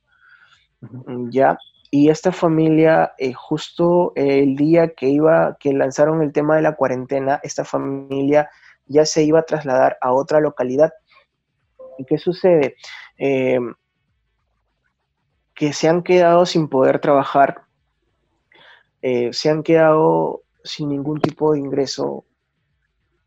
¿ya? 1.31 1.57
Y 1.93 2.09
esta 2.09 2.33
familia, 2.33 3.13
justo 3.37 4.11
el 4.17 4.57
día 4.57 4.95
que 4.95 5.11
iba, 5.11 5.57
que 5.61 5.73
lanzaron 5.73 6.23
el 6.23 6.33
tema 6.33 6.57
de 6.57 6.63
la 6.63 6.75
cuarentena, 6.75 7.39
esta 7.45 7.65
familia 7.65 8.51
ya 8.87 9.07
se 9.07 9.23
iba 9.23 9.39
a 9.39 9.45
trasladar 9.45 9.97
a 10.01 10.13
otra 10.13 10.41
localidad 10.41 10.93
¿Y 11.99 12.05
qué 12.05 12.19
sucede? 12.19 12.77
Eh, 13.19 13.59
que 15.55 15.73
se 15.73 15.89
han 15.89 16.03
quedado 16.03 16.47
sin 16.47 16.69
poder 16.69 17.01
trabajar, 17.01 17.63
eh, 19.03 19.33
se 19.33 19.51
han 19.51 19.63
quedado 19.63 20.43
sin 20.65 20.89
ningún 20.89 21.21
tipo 21.21 21.53
de 21.53 21.61
ingreso, 21.61 22.25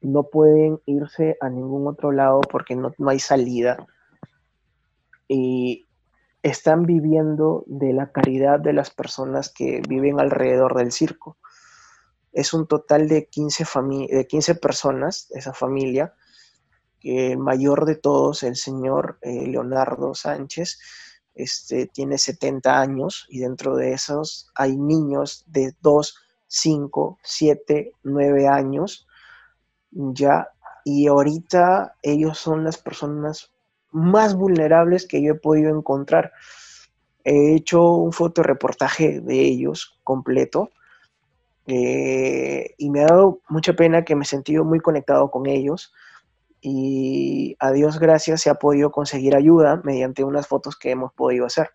no 0.01 0.23
pueden 0.23 0.79
irse 0.85 1.37
a 1.39 1.49
ningún 1.49 1.87
otro 1.87 2.11
lado 2.11 2.41
porque 2.41 2.75
no, 2.75 2.91
no 2.97 3.09
hay 3.09 3.19
salida 3.19 3.87
y 5.27 5.87
están 6.43 6.85
viviendo 6.85 7.63
de 7.67 7.93
la 7.93 8.11
caridad 8.11 8.59
de 8.59 8.73
las 8.73 8.89
personas 8.89 9.51
que 9.51 9.81
viven 9.87 10.19
alrededor 10.19 10.75
del 10.75 10.91
circo. 10.91 11.37
Es 12.31 12.53
un 12.53 12.67
total 12.67 13.07
de 13.07 13.27
15, 13.27 13.65
de 14.09 14.27
15 14.27 14.55
personas, 14.55 15.29
esa 15.31 15.53
familia, 15.53 16.13
el 17.07 17.37
mayor 17.37 17.85
de 17.85 17.95
todos, 17.95 18.43
el 18.43 18.55
señor 18.55 19.17
eh, 19.21 19.47
Leonardo 19.47 20.13
Sánchez, 20.13 20.79
este, 21.35 21.85
tiene 21.87 22.17
70 22.17 22.79
años 22.79 23.27
y 23.29 23.39
dentro 23.39 23.75
de 23.75 23.93
esos 23.93 24.49
hay 24.55 24.75
niños 24.75 25.43
de 25.47 25.73
2, 25.81 26.15
5, 26.47 27.19
7, 27.21 27.91
9 28.03 28.47
años 28.47 29.07
ya 29.91 30.49
y 30.83 31.07
ahorita 31.07 31.95
ellos 32.01 32.39
son 32.39 32.63
las 32.63 32.77
personas 32.77 33.51
más 33.91 34.35
vulnerables 34.35 35.05
que 35.05 35.21
yo 35.21 35.33
he 35.33 35.35
podido 35.35 35.75
encontrar. 35.75 36.31
He 37.23 37.55
hecho 37.55 37.91
un 37.91 38.13
fotoreportaje 38.13 39.19
de 39.19 39.41
ellos 39.41 39.99
completo 40.03 40.69
eh, 41.67 42.73
y 42.77 42.89
me 42.89 43.01
ha 43.01 43.07
dado 43.07 43.41
mucha 43.49 43.73
pena 43.73 44.05
que 44.05 44.15
me 44.15 44.23
he 44.23 44.27
sentido 44.27 44.63
muy 44.63 44.79
conectado 44.79 45.29
con 45.29 45.45
ellos 45.45 45.93
y 46.69 47.55
a 47.59 47.71
Dios 47.71 47.97
gracias 47.97 48.41
se 48.41 48.49
ha 48.49 48.55
podido 48.55 48.91
conseguir 48.91 49.37
ayuda 49.37 49.79
mediante 49.85 50.25
unas 50.25 50.47
fotos 50.47 50.75
que 50.75 50.91
hemos 50.91 51.13
podido 51.13 51.45
hacer. 51.45 51.69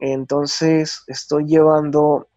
Entonces 0.00 1.04
estoy 1.06 1.44
llevando 1.44 2.28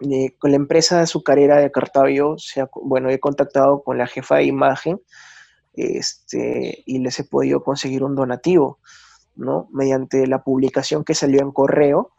eh, 0.00 0.34
con 0.38 0.52
la 0.52 0.56
empresa 0.56 1.02
azucarera 1.02 1.58
de 1.58 1.70
Cartavio, 1.70 2.36
bueno, 2.82 3.10
he 3.10 3.20
contactado 3.20 3.82
con 3.82 3.98
la 3.98 4.06
jefa 4.06 4.36
de 4.36 4.44
imagen 4.44 4.98
este, 5.74 6.84
y 6.86 7.00
les 7.00 7.20
he 7.20 7.24
podido 7.24 7.62
conseguir 7.62 8.02
un 8.02 8.14
donativo, 8.14 8.78
¿no? 9.36 9.68
Mediante 9.70 10.26
la 10.26 10.42
publicación 10.42 11.04
que 11.04 11.14
salió 11.14 11.42
en 11.42 11.52
correo, 11.52 12.12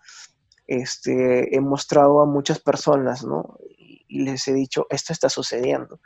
este, 0.67 1.55
he 1.55 1.59
mostrado 1.59 2.21
a 2.21 2.27
muchas 2.27 2.59
personas, 2.59 3.25
¿no? 3.25 3.57
Y 4.07 4.21
les 4.21 4.47
he 4.47 4.53
dicho, 4.53 4.85
esto 4.91 5.11
está 5.11 5.27
sucediendo. 5.27 5.99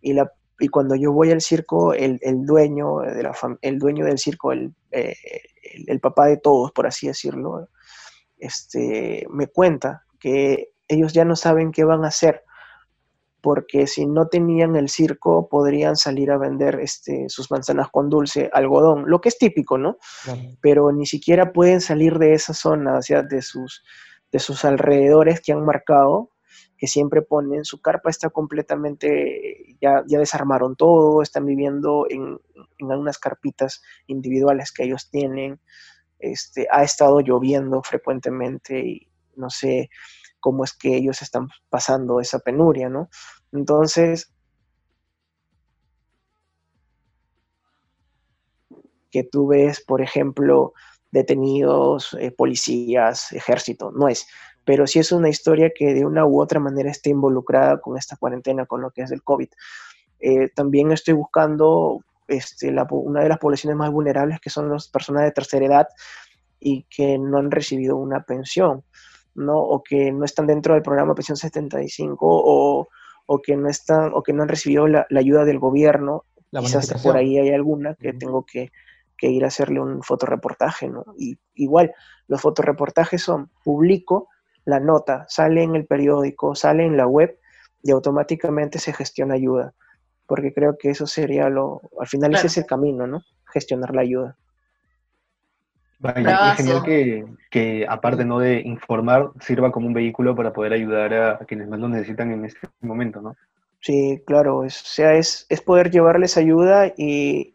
Y, 0.00 0.14
la, 0.14 0.32
y 0.58 0.68
cuando 0.68 0.96
yo 0.96 1.12
voy 1.12 1.30
al 1.30 1.40
circo, 1.40 1.94
el, 1.94 2.18
dueño, 2.44 2.98
de 2.98 3.22
la 3.22 3.32
el 3.62 3.78
dueño 3.78 4.04
del 4.04 4.18
circo, 4.18 4.52
eh, 4.52 4.68
el, 4.90 5.84
el, 5.86 6.00
papá 6.00 6.26
de 6.26 6.36
todos, 6.36 6.72
por 6.72 6.86
así 6.86 7.06
decirlo, 7.06 7.68
este, 8.38 9.26
me 9.30 9.46
cuenta 9.48 10.04
que 10.18 10.72
ellos 10.88 11.12
ya 11.12 11.24
no 11.24 11.36
saben 11.36 11.70
qué 11.70 11.84
van 11.84 12.04
a 12.04 12.08
hacer, 12.08 12.44
porque 13.40 13.86
si 13.86 14.06
no 14.06 14.28
tenían 14.28 14.74
el 14.74 14.88
circo 14.88 15.48
podrían 15.48 15.96
salir 15.96 16.30
a 16.30 16.38
vender 16.38 16.80
este, 16.80 17.28
sus 17.28 17.50
manzanas 17.50 17.88
con 17.90 18.10
dulce, 18.10 18.50
algodón, 18.52 19.04
lo 19.06 19.20
que 19.20 19.28
es 19.28 19.38
típico, 19.38 19.78
¿no? 19.78 19.98
Pero 20.60 20.90
ni 20.92 21.06
siquiera 21.06 21.52
pueden 21.52 21.80
salir 21.80 22.18
de 22.18 22.34
esa 22.34 22.52
zona, 22.52 22.98
o 22.98 23.02
sea, 23.02 23.22
de 23.22 23.42
sus, 23.42 23.84
de 24.32 24.38
sus 24.38 24.64
alrededores 24.64 25.40
que 25.40 25.52
han 25.52 25.64
marcado, 25.64 26.30
que 26.78 26.86
siempre 26.86 27.22
ponen, 27.22 27.64
su 27.64 27.80
carpa 27.80 28.08
está 28.08 28.30
completamente, 28.30 29.76
ya, 29.80 30.04
ya 30.06 30.18
desarmaron 30.18 30.76
todo, 30.76 31.22
están 31.22 31.44
viviendo 31.44 32.06
en, 32.08 32.40
en 32.78 32.92
algunas 32.92 33.18
carpitas 33.18 33.82
individuales 34.06 34.72
que 34.72 34.84
ellos 34.84 35.10
tienen, 35.10 35.60
este, 36.20 36.68
ha 36.70 36.84
estado 36.84 37.20
lloviendo 37.20 37.82
frecuentemente 37.82 38.78
y 38.80 39.08
no 39.36 39.50
sé, 39.50 39.90
cómo 40.40 40.64
es 40.64 40.72
que 40.72 40.96
ellos 40.96 41.22
están 41.22 41.48
pasando 41.68 42.20
esa 42.20 42.38
penuria, 42.38 42.88
¿no? 42.88 43.08
Entonces, 43.52 44.32
que 49.10 49.24
tú 49.24 49.48
ves, 49.48 49.80
por 49.80 50.00
ejemplo, 50.02 50.74
detenidos, 51.10 52.14
eh, 52.20 52.30
policías, 52.30 53.32
ejército, 53.32 53.90
no 53.90 54.08
es, 54.08 54.26
pero 54.68 54.86
sí 54.86 54.98
es 54.98 55.12
una 55.12 55.30
historia 55.30 55.72
que 55.74 55.94
de 55.94 56.04
una 56.04 56.26
u 56.26 56.42
otra 56.42 56.60
manera 56.60 56.90
está 56.90 57.08
involucrada 57.08 57.80
con 57.80 57.96
esta 57.96 58.18
cuarentena, 58.18 58.66
con 58.66 58.82
lo 58.82 58.90
que 58.90 59.00
es 59.00 59.10
el 59.10 59.22
COVID. 59.22 59.48
Eh, 60.20 60.50
también 60.54 60.92
estoy 60.92 61.14
buscando 61.14 62.04
este, 62.26 62.70
una 62.90 63.22
de 63.22 63.30
las 63.30 63.38
poblaciones 63.38 63.78
más 63.78 63.90
vulnerables, 63.90 64.40
que 64.40 64.50
son 64.50 64.68
las 64.68 64.88
personas 64.88 65.22
de 65.22 65.32
tercera 65.32 65.64
edad 65.64 65.88
y 66.60 66.82
que 66.82 67.16
no 67.16 67.38
han 67.38 67.50
recibido 67.50 67.96
una 67.96 68.24
pensión. 68.24 68.84
¿no? 69.34 69.58
O 69.58 69.82
que 69.82 70.12
no 70.12 70.26
están 70.26 70.46
dentro 70.46 70.74
del 70.74 70.82
programa 70.82 71.14
Pensión 71.14 71.38
75 71.38 72.18
o, 72.20 72.88
o 73.24 73.38
que 73.40 73.56
no 73.56 73.70
están 73.70 74.10
o 74.12 74.22
que 74.22 74.34
no 74.34 74.42
han 74.42 74.50
recibido 74.50 74.86
la, 74.86 75.06
ayuda 75.16 75.46
del 75.46 75.60
gobierno. 75.60 76.26
Quizás 76.50 76.92
por 77.02 77.16
ahí 77.16 77.38
hay 77.38 77.54
alguna 77.54 77.94
que 77.94 78.12
tengo 78.12 78.44
que, 78.44 78.70
ir 79.22 79.44
a 79.44 79.48
hacerle 79.48 79.80
un 79.80 80.02
fotoreportaje, 80.02 80.90
¿no? 80.90 81.06
Y 81.16 81.38
igual, 81.54 81.94
los 82.26 82.42
fotoreportajes 82.42 83.22
son, 83.22 83.50
publico 83.64 84.28
la 84.68 84.80
nota, 84.80 85.24
sale 85.28 85.62
en 85.62 85.74
el 85.74 85.86
periódico, 85.86 86.54
sale 86.54 86.84
en 86.84 86.98
la 86.98 87.06
web 87.06 87.38
y 87.82 87.90
automáticamente 87.90 88.78
se 88.78 88.92
gestiona 88.92 89.34
ayuda. 89.34 89.72
Porque 90.26 90.52
creo 90.52 90.76
que 90.76 90.90
eso 90.90 91.06
sería 91.06 91.48
lo, 91.48 91.80
al 91.98 92.06
final 92.06 92.34
ese 92.34 92.48
es 92.48 92.58
el 92.58 92.66
camino, 92.66 93.06
¿no? 93.06 93.22
Gestionar 93.46 93.94
la 93.94 94.02
ayuda. 94.02 94.36
Vaya, 96.00 96.52
es 96.52 96.58
genial 96.58 96.82
que, 96.84 97.24
que, 97.50 97.86
aparte 97.88 98.26
¿no? 98.26 98.40
de 98.40 98.60
informar, 98.60 99.30
sirva 99.40 99.72
como 99.72 99.86
un 99.86 99.94
vehículo 99.94 100.36
para 100.36 100.52
poder 100.52 100.74
ayudar 100.74 101.14
a, 101.14 101.38
quienes 101.46 101.66
más 101.66 101.80
lo 101.80 101.88
necesitan 101.88 102.30
en 102.30 102.44
este 102.44 102.68
momento, 102.82 103.22
¿no? 103.22 103.34
Sí, 103.80 104.22
claro, 104.26 104.58
o 104.58 104.68
sea, 104.68 105.14
es, 105.14 105.46
es 105.48 105.62
poder 105.62 105.90
llevarles 105.90 106.36
ayuda 106.36 106.92
y, 106.94 107.54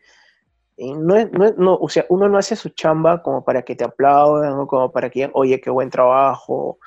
no, 0.78 1.16
no, 1.58 1.76
o 1.76 1.90
sea, 1.90 2.06
uno 2.10 2.28
no 2.30 2.38
hace 2.38 2.56
su 2.56 2.70
chamba 2.70 3.22
como 3.22 3.44
para 3.44 3.62
que 3.62 3.76
te 3.76 3.84
aplaudan 3.84 4.54
o 4.54 4.68
como 4.68 4.92
para 4.92 5.10
que, 5.10 5.30
oye, 5.34 5.62
qué 5.62 5.70
buen 5.70 5.90
trabajo 5.90 6.80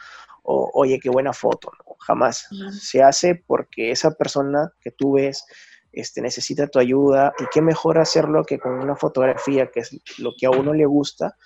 o 0.42 0.70
oye, 0.74 0.98
qué 1.00 1.10
buena 1.10 1.32
foto, 1.32 1.70
¿no? 1.78 1.96
jamás. 1.98 2.48
Se 2.80 3.02
hace 3.02 3.42
porque 3.46 3.90
esa 3.90 4.12
persona 4.12 4.72
que 4.80 4.92
tú 4.92 5.14
ves 5.14 5.44
este, 5.92 6.20
necesita 6.20 6.68
tu 6.68 6.78
ayuda 6.78 7.32
y 7.38 7.44
qué 7.52 7.62
mejor 7.62 7.98
hacerlo 7.98 8.44
que 8.44 8.58
con 8.58 8.74
una 8.74 8.96
fotografía, 8.96 9.70
que 9.70 9.80
es 9.80 9.98
lo 10.18 10.32
que 10.38 10.46
a 10.46 10.50
uno 10.50 10.72
le 10.72 10.86
gusta. 10.86 11.36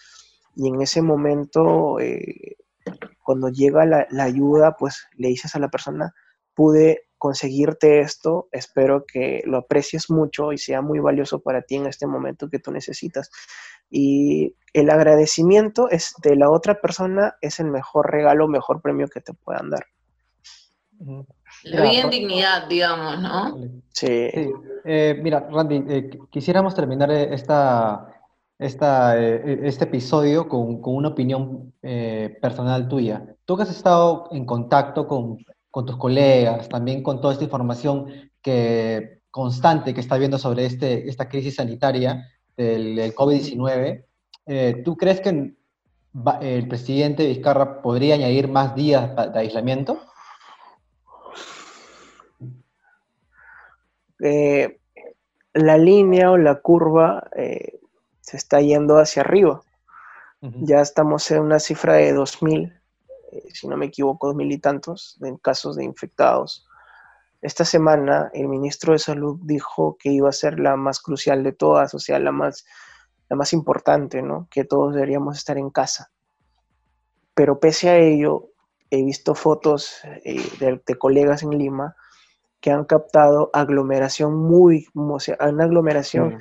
Y 0.56 0.68
en 0.68 0.82
ese 0.82 1.02
momento, 1.02 2.00
eh, 2.00 2.56
cuando 3.22 3.48
llega 3.48 3.86
la, 3.86 4.06
ayuda, 4.18 4.76
pues 4.76 5.06
le 5.16 5.28
dices 5.28 5.54
a 5.54 5.60
la 5.60 5.68
persona, 5.68 6.12
pude 6.54 7.06
conseguirte 7.20 8.00
esto, 8.00 8.48
espero 8.50 9.04
que 9.06 9.42
lo 9.44 9.58
aprecies 9.58 10.10
mucho 10.10 10.52
y 10.52 10.58
sea 10.58 10.80
muy 10.80 11.00
valioso 11.00 11.40
para 11.40 11.60
ti 11.60 11.76
en 11.76 11.86
este 11.86 12.06
momento 12.06 12.48
que 12.48 12.58
tú 12.58 12.72
necesitas. 12.72 13.30
Y 13.90 14.56
el 14.72 14.88
agradecimiento 14.88 15.90
es 15.90 16.14
de 16.22 16.34
la 16.34 16.50
otra 16.50 16.80
persona 16.80 17.34
es 17.42 17.60
el 17.60 17.66
mejor 17.66 18.10
regalo, 18.10 18.48
mejor 18.48 18.80
premio 18.80 19.06
que 19.06 19.20
te 19.20 19.34
puedan 19.34 19.68
dar. 19.68 19.84
La 21.64 21.82
vida 21.82 22.02
en 22.04 22.10
dignidad, 22.10 22.66
digamos, 22.68 23.20
¿no? 23.20 23.58
Sí. 23.90 24.30
Eh, 24.86 25.20
mira, 25.22 25.46
Randy, 25.50 25.84
eh, 25.88 26.10
quisiéramos 26.30 26.74
terminar 26.74 27.10
eh, 27.10 27.34
esta, 27.34 28.14
esta, 28.58 29.18
este 29.18 29.84
episodio 29.84 30.48
con, 30.48 30.80
con 30.80 30.94
una 30.96 31.08
opinión 31.08 31.74
personal 32.40 32.88
tuya. 32.88 33.26
Tú 33.44 33.58
que 33.58 33.64
has 33.64 33.70
estado 33.70 34.28
en 34.32 34.46
contacto 34.46 35.06
con, 35.06 35.36
con, 35.70 35.86
tus 35.86 35.96
colegas, 35.96 36.68
también 36.68 37.02
con 37.02 37.20
toda 37.20 37.32
esta 37.32 37.44
información 37.44 38.30
que, 38.42 39.20
constante 39.30 39.94
que 39.94 40.00
está 40.00 40.18
viendo 40.18 40.38
sobre 40.38 40.66
este, 40.66 41.08
esta 41.08 41.28
crisis 41.28 41.56
sanitaria 41.56 42.28
del, 42.56 43.14
COVID-19, 43.14 44.04
¿tú 44.84 44.96
crees 44.96 45.20
que 45.20 45.54
el 46.40 46.68
presidente 46.68 47.26
Vizcarra 47.26 47.80
podría 47.82 48.14
añadir 48.14 48.48
más 48.48 48.74
días 48.74 49.14
de 49.32 49.38
aislamiento? 49.38 50.00
Eh, 54.22 54.78
la 55.54 55.78
línea 55.78 56.30
o 56.30 56.36
la 56.36 56.56
curva 56.56 57.28
eh, 57.36 57.80
se 58.20 58.36
está 58.36 58.60
yendo 58.60 58.98
hacia 58.98 59.22
arriba. 59.22 59.62
Ya 60.42 60.80
estamos 60.80 61.30
en 61.30 61.42
una 61.42 61.58
cifra 61.58 61.94
de 61.94 62.14
2.000, 62.14 62.79
eh, 63.32 63.48
si 63.52 63.68
no 63.68 63.76
me 63.76 63.86
equivoco, 63.86 64.32
2.000 64.32 64.52
y 64.52 64.58
tantos 64.58 65.18
en 65.22 65.36
casos 65.36 65.76
de 65.76 65.84
infectados. 65.84 66.66
Esta 67.42 67.64
semana 67.64 68.30
el 68.34 68.48
ministro 68.48 68.92
de 68.92 68.98
Salud 68.98 69.38
dijo 69.42 69.96
que 69.98 70.10
iba 70.10 70.28
a 70.28 70.32
ser 70.32 70.60
la 70.60 70.76
más 70.76 71.00
crucial 71.00 71.42
de 71.42 71.52
todas, 71.52 71.94
o 71.94 71.98
sea, 71.98 72.18
la 72.18 72.32
más, 72.32 72.66
la 73.28 73.36
más 73.36 73.52
importante, 73.52 74.22
¿no? 74.22 74.48
Que 74.50 74.64
todos 74.64 74.94
deberíamos 74.94 75.38
estar 75.38 75.56
en 75.56 75.70
casa. 75.70 76.10
Pero 77.34 77.58
pese 77.58 77.88
a 77.88 77.96
ello, 77.96 78.50
he 78.90 79.02
visto 79.02 79.34
fotos 79.34 80.02
de 80.24 80.98
colegas 80.98 81.42
en 81.42 81.50
Lima 81.50 81.96
que 82.60 82.70
han 82.70 82.84
captado 82.84 83.50
aglomeración 83.52 84.34
muy, 84.34 84.86
o 84.94 85.18
sea, 85.18 85.36
una 85.40 85.64
aglomeración 85.64 86.38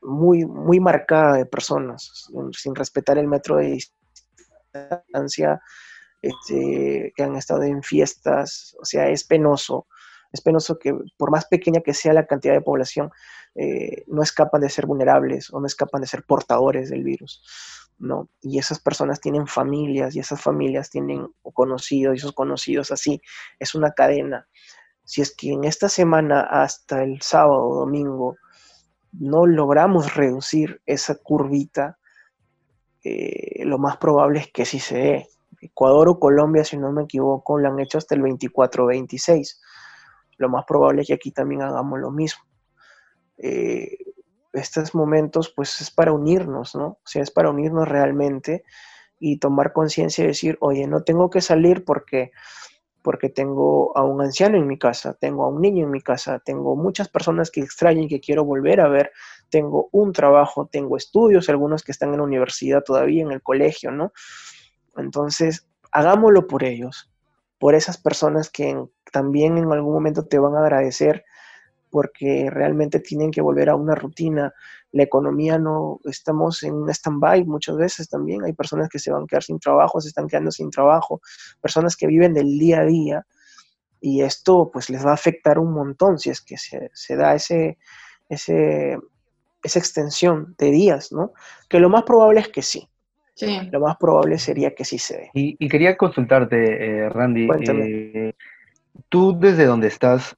muy, 0.00 0.46
muy 0.46 0.80
marcada 0.80 1.36
de 1.36 1.46
personas, 1.46 2.30
sin 2.52 2.74
respetar 2.74 3.18
el 3.18 3.28
metro 3.28 3.56
de 3.56 3.78
distancia, 4.72 5.60
este, 6.24 7.12
que 7.16 7.22
han 7.22 7.36
estado 7.36 7.62
en 7.62 7.82
fiestas, 7.82 8.76
o 8.80 8.84
sea, 8.84 9.08
es 9.08 9.24
penoso, 9.24 9.86
es 10.32 10.40
penoso 10.40 10.78
que 10.78 10.94
por 11.16 11.30
más 11.30 11.46
pequeña 11.46 11.80
que 11.80 11.94
sea 11.94 12.12
la 12.12 12.26
cantidad 12.26 12.54
de 12.54 12.60
población, 12.60 13.10
eh, 13.54 14.04
no 14.08 14.22
escapan 14.22 14.60
de 14.62 14.70
ser 14.70 14.86
vulnerables 14.86 15.52
o 15.52 15.60
no 15.60 15.66
escapan 15.66 16.00
de 16.00 16.08
ser 16.08 16.24
portadores 16.24 16.90
del 16.90 17.04
virus. 17.04 17.42
¿no? 17.98 18.28
Y 18.40 18.58
esas 18.58 18.80
personas 18.80 19.20
tienen 19.20 19.46
familias 19.46 20.16
y 20.16 20.18
esas 20.18 20.40
familias 20.40 20.90
tienen 20.90 21.28
conocidos 21.42 22.14
y 22.14 22.18
esos 22.18 22.32
conocidos 22.32 22.90
así. 22.90 23.22
Es 23.60 23.76
una 23.76 23.92
cadena 23.92 24.48
si 25.04 25.20
es 25.20 25.34
que 25.34 25.52
en 25.52 25.64
esta 25.64 25.88
semana 25.88 26.40
hasta 26.40 27.02
el 27.02 27.20
sábado 27.20 27.62
o 27.62 27.74
domingo 27.80 28.36
no 29.12 29.46
logramos 29.46 30.14
reducir 30.14 30.80
esa 30.86 31.16
curvita, 31.16 31.98
eh, 33.04 33.64
lo 33.64 33.78
más 33.78 33.98
probable 33.98 34.40
es 34.40 34.50
que 34.50 34.64
sí 34.64 34.80
se 34.80 34.96
dé. 34.96 35.28
Ecuador 35.66 36.08
o 36.08 36.18
Colombia, 36.18 36.64
si 36.64 36.76
no 36.76 36.92
me 36.92 37.04
equivoco, 37.04 37.58
lo 37.58 37.68
han 37.68 37.80
hecho 37.80 37.98
hasta 37.98 38.14
el 38.14 38.22
24-26. 38.22 39.60
Lo 40.38 40.48
más 40.48 40.64
probable 40.64 41.02
es 41.02 41.08
que 41.08 41.14
aquí 41.14 41.30
también 41.30 41.62
hagamos 41.62 41.98
lo 42.00 42.10
mismo. 42.10 42.42
Eh, 43.38 43.96
estos 44.52 44.94
momentos, 44.94 45.52
pues 45.54 45.80
es 45.80 45.90
para 45.90 46.12
unirnos, 46.12 46.74
¿no? 46.74 46.86
O 46.86 47.06
sea, 47.06 47.22
es 47.22 47.30
para 47.30 47.50
unirnos 47.50 47.88
realmente 47.88 48.64
y 49.18 49.38
tomar 49.38 49.72
conciencia 49.72 50.24
y 50.24 50.28
decir, 50.28 50.56
oye, 50.60 50.86
no 50.86 51.02
tengo 51.02 51.30
que 51.30 51.40
salir 51.40 51.84
porque 51.84 52.32
porque 53.04 53.28
tengo 53.28 53.94
a 53.98 54.02
un 54.02 54.22
anciano 54.22 54.56
en 54.56 54.66
mi 54.66 54.78
casa, 54.78 55.12
tengo 55.12 55.44
a 55.44 55.48
un 55.48 55.60
niño 55.60 55.84
en 55.84 55.90
mi 55.90 56.00
casa, 56.00 56.38
tengo 56.38 56.74
muchas 56.74 57.10
personas 57.10 57.50
que 57.50 57.60
extraño 57.60 58.04
y 58.04 58.08
que 58.08 58.18
quiero 58.18 58.46
volver 58.46 58.80
a 58.80 58.88
ver, 58.88 59.12
tengo 59.50 59.90
un 59.92 60.14
trabajo, 60.14 60.70
tengo 60.72 60.96
estudios, 60.96 61.50
algunos 61.50 61.82
que 61.82 61.92
están 61.92 62.12
en 62.12 62.16
la 62.16 62.22
universidad 62.22 62.82
todavía, 62.82 63.22
en 63.22 63.30
el 63.30 63.42
colegio, 63.42 63.90
¿no? 63.90 64.14
Entonces, 64.96 65.66
hagámoslo 65.92 66.46
por 66.46 66.64
ellos, 66.64 67.10
por 67.58 67.74
esas 67.74 67.98
personas 67.98 68.50
que 68.50 68.76
también 69.12 69.58
en 69.58 69.72
algún 69.72 69.92
momento 69.92 70.24
te 70.26 70.38
van 70.38 70.54
a 70.54 70.60
agradecer 70.60 71.24
porque 71.90 72.48
realmente 72.50 72.98
tienen 72.98 73.30
que 73.30 73.40
volver 73.40 73.70
a 73.70 73.76
una 73.76 73.94
rutina. 73.94 74.52
La 74.90 75.04
economía 75.04 75.58
no, 75.58 76.00
estamos 76.04 76.64
en 76.64 76.74
un 76.74 76.90
stand-by 76.90 77.44
muchas 77.44 77.76
veces 77.76 78.08
también. 78.08 78.42
Hay 78.42 78.52
personas 78.52 78.88
que 78.88 78.98
se 78.98 79.12
van 79.12 79.22
a 79.22 79.26
quedar 79.26 79.44
sin 79.44 79.60
trabajo, 79.60 80.00
se 80.00 80.08
están 80.08 80.26
quedando 80.26 80.50
sin 80.50 80.70
trabajo, 80.70 81.20
personas 81.60 81.96
que 81.96 82.08
viven 82.08 82.34
del 82.34 82.58
día 82.58 82.80
a 82.80 82.84
día 82.84 83.26
y 84.00 84.22
esto 84.22 84.70
pues 84.72 84.90
les 84.90 85.06
va 85.06 85.12
a 85.12 85.14
afectar 85.14 85.58
un 85.58 85.72
montón 85.72 86.18
si 86.18 86.30
es 86.30 86.40
que 86.40 86.58
se, 86.58 86.90
se 86.92 87.16
da 87.16 87.34
ese, 87.34 87.78
ese, 88.28 88.98
esa 89.62 89.78
extensión 89.78 90.54
de 90.58 90.70
días, 90.70 91.12
¿no? 91.12 91.32
Que 91.68 91.78
lo 91.78 91.88
más 91.88 92.02
probable 92.02 92.40
es 92.40 92.48
que 92.48 92.62
sí. 92.62 92.88
Sí. 93.34 93.68
Lo 93.72 93.80
más 93.80 93.96
probable 93.96 94.38
sería 94.38 94.74
que 94.74 94.84
sí 94.84 94.98
se 94.98 95.16
dé. 95.16 95.30
Y, 95.34 95.68
quería 95.68 95.96
consultarte, 95.96 96.86
eh, 96.86 97.08
Randy, 97.08 97.48
eh, 97.50 98.32
tú 99.08 99.36
desde 99.38 99.64
donde 99.64 99.88
estás, 99.88 100.36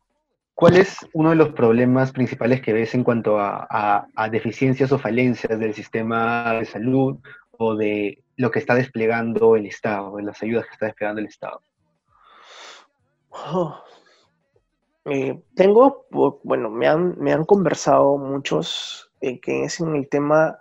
¿cuál 0.54 0.76
es 0.76 1.06
uno 1.12 1.30
de 1.30 1.37
los 1.37 1.50
problemas 1.50 2.12
principales 2.12 2.62
que 2.62 2.72
ves 2.72 2.94
en 2.94 3.04
cuanto 3.04 3.38
a, 3.38 4.06
deficiencias 4.30 4.92
o 4.92 4.98
falencias 4.98 5.59
del 5.59 5.74
sistema 5.74 6.54
de 6.54 6.64
salud 6.64 7.18
o 7.59 7.74
de 7.74 8.22
lo 8.37 8.50
que 8.50 8.59
está 8.59 8.74
desplegando 8.74 9.56
el 9.56 9.66
Estado, 9.66 10.16
de 10.16 10.22
las 10.22 10.42
ayudas 10.42 10.64
que 10.66 10.72
está 10.72 10.87
desplegando 10.87 11.20
el 11.20 11.26
Estado? 11.26 11.61
Oh. 13.30 13.78
Eh, 15.04 15.38
tengo, 15.54 16.06
bueno, 16.42 16.70
me 16.70 16.88
han, 16.88 17.14
me 17.18 17.32
han 17.32 17.44
conversado 17.44 18.16
muchos 18.16 19.11
que 19.20 19.64
es 19.64 19.80
en 19.80 19.96
el 19.96 20.09
tema 20.09 20.59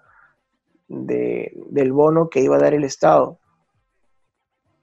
del 0.88 1.92
bono 1.92 2.30
que 2.30 2.42
iba 2.42 2.56
a 2.56 2.60
dar 2.60 2.74
el 2.74 2.84
Estado, 2.84 3.40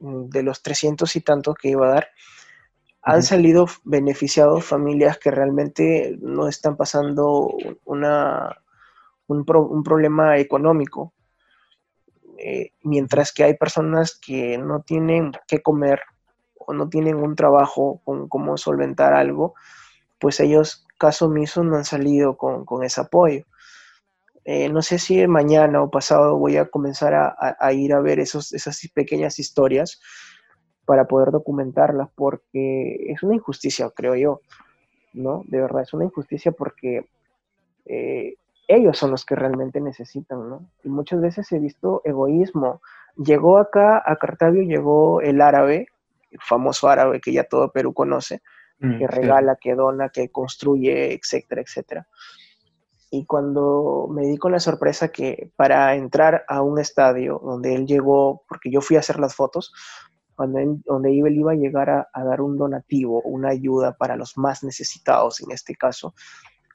de 0.01 0.43
los 0.43 0.63
300 0.63 1.15
y 1.17 1.21
tantos 1.21 1.55
que 1.55 1.69
iba 1.69 1.87
a 1.87 1.95
dar, 1.95 2.09
han 3.03 3.23
salido 3.23 3.67
beneficiados 3.85 4.65
familias 4.65 5.19
que 5.19 5.31
realmente 5.31 6.17
no 6.21 6.49
están 6.49 6.77
pasando 6.77 7.51
una, 7.85 8.57
un, 9.27 9.45
problema 9.45 10.39
económico, 10.39 11.13
eh, 12.39 12.73
mientras 12.83 13.33
que 13.33 13.45
hay 13.45 13.55
personas 13.55 14.19
que 14.19 14.57
no 14.59 14.83
tienen 14.83 15.33
que 15.49 15.63
comer 15.63 16.01
o 16.55 16.73
no 16.73 16.89
tienen 16.89 17.17
un 17.17 17.35
trabajo 17.35 18.01
con 18.05 18.29
cómo 18.29 18.57
solventar 18.57 19.15
algo, 19.15 19.55
pues 20.21 20.39
ellos, 20.39 20.87
caso 20.99 21.27
omiso, 21.27 21.65
no 21.65 21.77
han 21.77 21.85
salido 21.85 22.37
con, 22.37 22.65
con 22.65 22.85
ese 22.85 23.01
apoyo. 23.01 23.45
Eh, 24.45 24.69
no 24.69 24.83
sé 24.83 24.99
si 24.99 25.25
mañana 25.29 25.83
o 25.83 25.91
pasado 25.91 26.37
voy 26.37 26.57
a 26.57 26.67
comenzar 26.67 27.15
a, 27.15 27.73
ir 27.73 27.95
a 27.95 28.01
ver 28.01 28.19
esos, 28.19 28.53
esas 28.53 28.81
pequeñas 28.93 29.39
historias 29.39 30.01
para 30.85 31.07
poder 31.07 31.31
documentarlas, 31.31 32.09
porque 32.17 33.13
es 33.13 33.23
una 33.23 33.37
injusticia, 33.37 33.89
creo 33.95 34.17
yo, 34.17 34.41
¿no? 35.13 35.45
De 35.47 35.61
verdad, 35.61 35.83
es 35.83 35.95
una 35.95 36.07
injusticia 36.07 36.51
porque 36.51 37.07
eh, 37.87 38.35
ellos 38.67 38.99
son 38.99 39.13
los 39.13 39.25
que 39.25 39.37
realmente 39.37 39.81
necesitan, 39.81 40.49
¿no? 40.49 40.69
Y 40.83 40.89
muchas 40.89 41.21
veces 41.21 41.51
he 41.53 41.61
visto 41.61 42.03
egoísmo. 42.05 42.81
Llegó 43.17 43.59
acá, 43.59 44.03
a 44.05 44.17
Cartavio 44.17 44.63
llegó 44.63 45.21
el 45.21 45.41
árabe, 45.41 45.87
el 46.33 46.41
famoso 46.41 46.89
árabe 46.89 47.21
que 47.21 47.33
ya 47.33 47.45
todo 47.45 47.71
Perú 47.71 47.95
conoce, 47.95 48.43
mm, 48.81 48.99
que 48.99 49.07
regala, 49.07 49.57
que 49.61 49.77
dona, 49.77 50.09
que 50.09 50.31
construye, 50.31 51.15
etcétera, 51.15 51.63
etcétera 51.63 52.09
y 53.15 53.27
cuando 53.27 54.09
me 54.11 54.23
di 54.23 54.39
con 54.39 54.53
la 54.53 54.59
sorpresa 54.59 55.09
que 55.09 55.53
para 55.55 55.95
entrar 55.97 56.47
a 56.49 56.63
un 56.63 56.79
estadio 56.79 57.39
donde 57.45 57.75
él 57.75 57.87
llegó, 57.87 58.43
porque 58.49 58.71
yo 58.71 58.81
fui 58.81 58.97
a 58.97 59.01
hacer 59.01 59.21
las 59.21 59.35
fotos, 59.35 59.71
cuando 60.35 60.59
donde 60.87 61.11
él 61.11 61.37
iba 61.37 61.53
a 61.53 61.55
llegar 61.55 61.91
a, 61.91 62.25
dar 62.25 62.41
un 62.41 62.57
donativo, 62.57 63.21
una 63.21 63.51
ayuda 63.51 63.99
para 63.99 64.17
los 64.17 64.39
más 64.39 64.65
necesitados 64.65 65.43
en 65.43 65.51
este 65.51 65.75
caso, 65.75 66.15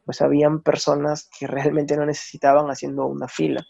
pues 0.05 0.21
habían 0.21 0.61
personas 0.61 1.27
que 1.39 1.47
realmente 1.47 1.97
no 1.97 2.05
necesitaban 2.05 2.67
haciendo 2.69 3.07
una 3.07 3.27
fila 3.27 3.65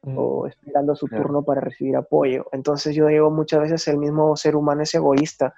o 0.00 0.44
mm, 0.44 0.48
esperando 0.48 0.96
su 0.96 1.08
turno 1.08 1.42
para 1.42 1.60
recibir 1.60 1.96
apoyo. 1.96 2.46
Entonces 2.52 2.96
yo 2.96 3.08
digo 3.08 3.30
muchas 3.30 3.60
veces 3.60 3.86
el 3.88 3.98
mismo 3.98 4.34
ser 4.38 4.56
humano 4.56 4.84
es 4.84 4.94
egoísta. 4.94 5.54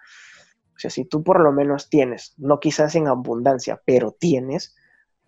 O 0.75 0.79
sea, 0.81 0.90
si 0.90 1.05
tú 1.05 1.23
por 1.23 1.38
lo 1.38 1.53
menos 1.53 1.88
tienes, 1.88 2.35
no 2.37 2.59
quizás 2.59 2.97
en 2.97 3.07
abundancia, 3.07 3.81
pero 3.85 4.11
tienes, 4.11 4.75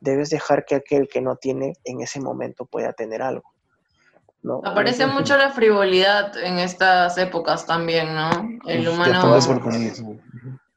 debes 0.00 0.30
dejar 0.30 0.64
que 0.64 0.76
aquel 0.76 1.08
que 1.08 1.20
no 1.20 1.36
tiene 1.36 1.74
en 1.84 2.00
ese 2.00 2.20
momento 2.20 2.66
pueda 2.66 2.92
tener 2.92 3.22
algo. 3.22 3.52
¿no? 4.42 4.60
Aparece 4.64 5.06
mucho 5.06 5.36
la 5.36 5.50
frivolidad 5.50 6.36
en 6.38 6.58
estas 6.58 7.18
épocas 7.18 7.66
también, 7.66 8.14
¿no? 8.14 8.30
El 8.66 8.88
humano... 8.88 9.38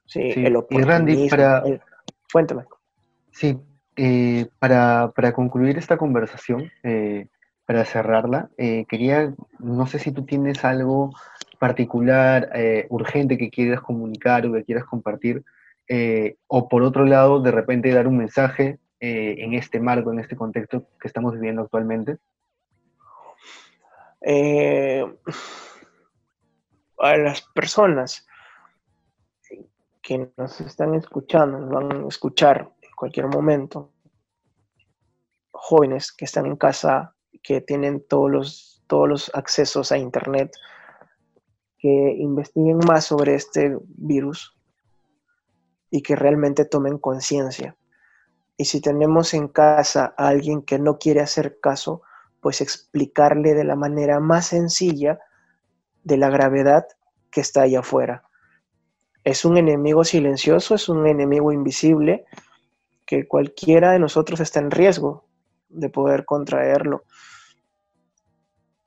Sí, 0.05 0.31
el 0.35 0.55
oportunismo. 0.55 0.81
Y 0.81 0.83
Randy, 0.83 1.29
para... 1.29 1.63
Cuéntame. 2.31 2.65
Sí, 3.31 3.59
eh, 3.95 4.47
para, 4.59 5.11
concluir 5.33 5.77
esta 5.77 5.97
conversación, 5.97 6.71
eh, 6.83 7.27
para 7.65 7.85
cerrarla, 7.85 8.49
eh, 8.57 8.85
quería, 8.89 9.33
no 9.59 9.87
sé 9.87 9.99
si 9.99 10.11
tú 10.11 10.25
tienes 10.25 10.65
algo 10.65 11.11
particular, 11.59 12.49
urgente 12.89 13.37
que 13.37 13.49
quieras 13.49 13.81
comunicar 13.81 14.45
o 14.45 14.53
que 14.53 14.65
quieras 14.65 14.83
compartir, 14.83 15.43
o 16.47 16.67
por 16.67 16.83
otro 16.83 17.05
lado, 17.05 17.41
de 17.41 17.51
repente 17.51 17.93
dar 17.93 18.07
un 18.07 18.17
mensaje 18.17 18.79
eh, 19.05 19.43
en 19.43 19.53
este 19.53 19.81
marco, 19.81 20.13
en 20.13 20.19
este 20.19 20.37
contexto 20.37 20.87
que 20.97 21.09
estamos 21.09 21.33
viviendo 21.33 21.63
actualmente? 21.63 22.19
Eh, 24.21 25.03
a 26.99 27.17
las 27.17 27.41
personas 27.53 28.25
que 30.01 30.31
nos 30.37 30.61
están 30.61 30.95
escuchando, 30.95 31.59
nos 31.59 31.69
van 31.69 32.05
a 32.05 32.07
escuchar 32.07 32.71
en 32.81 32.91
cualquier 32.95 33.27
momento, 33.27 33.91
jóvenes 35.51 36.13
que 36.13 36.23
están 36.23 36.45
en 36.45 36.55
casa, 36.55 37.13
que 37.41 37.59
tienen 37.59 38.07
todos 38.07 38.31
los, 38.31 38.83
todos 38.87 39.09
los 39.09 39.31
accesos 39.35 39.91
a 39.91 39.97
Internet, 39.97 40.55
que 41.77 41.89
investiguen 41.89 42.79
más 42.87 43.03
sobre 43.03 43.35
este 43.35 43.77
virus 43.83 44.57
y 45.89 46.01
que 46.01 46.15
realmente 46.15 46.63
tomen 46.63 46.97
conciencia 46.97 47.75
y 48.63 48.65
si 48.65 48.79
tenemos 48.79 49.33
en 49.33 49.49
casa 49.49 50.13
a 50.17 50.29
alguien 50.29 50.61
que 50.61 50.79
no 50.79 50.97
quiere 50.97 51.19
hacer 51.19 51.59
caso, 51.59 52.01
pues 52.39 52.61
explicarle 52.61 53.55
de 53.55 53.65
la 53.65 53.75
manera 53.75 54.21
más 54.21 54.45
sencilla 54.45 55.19
de 56.05 56.15
la 56.15 56.29
gravedad 56.29 56.87
que 57.29 57.41
está 57.41 57.63
allá 57.63 57.81
afuera. 57.81 58.23
Es 59.25 59.43
un 59.43 59.57
enemigo 59.57 60.05
silencioso, 60.05 60.75
es 60.75 60.87
un 60.87 61.05
enemigo 61.07 61.51
invisible, 61.51 62.23
que 63.05 63.27
cualquiera 63.27 63.91
de 63.91 63.99
nosotros 63.99 64.39
está 64.39 64.61
en 64.61 64.71
riesgo 64.71 65.25
de 65.67 65.89
poder 65.89 66.23
contraerlo. 66.23 67.03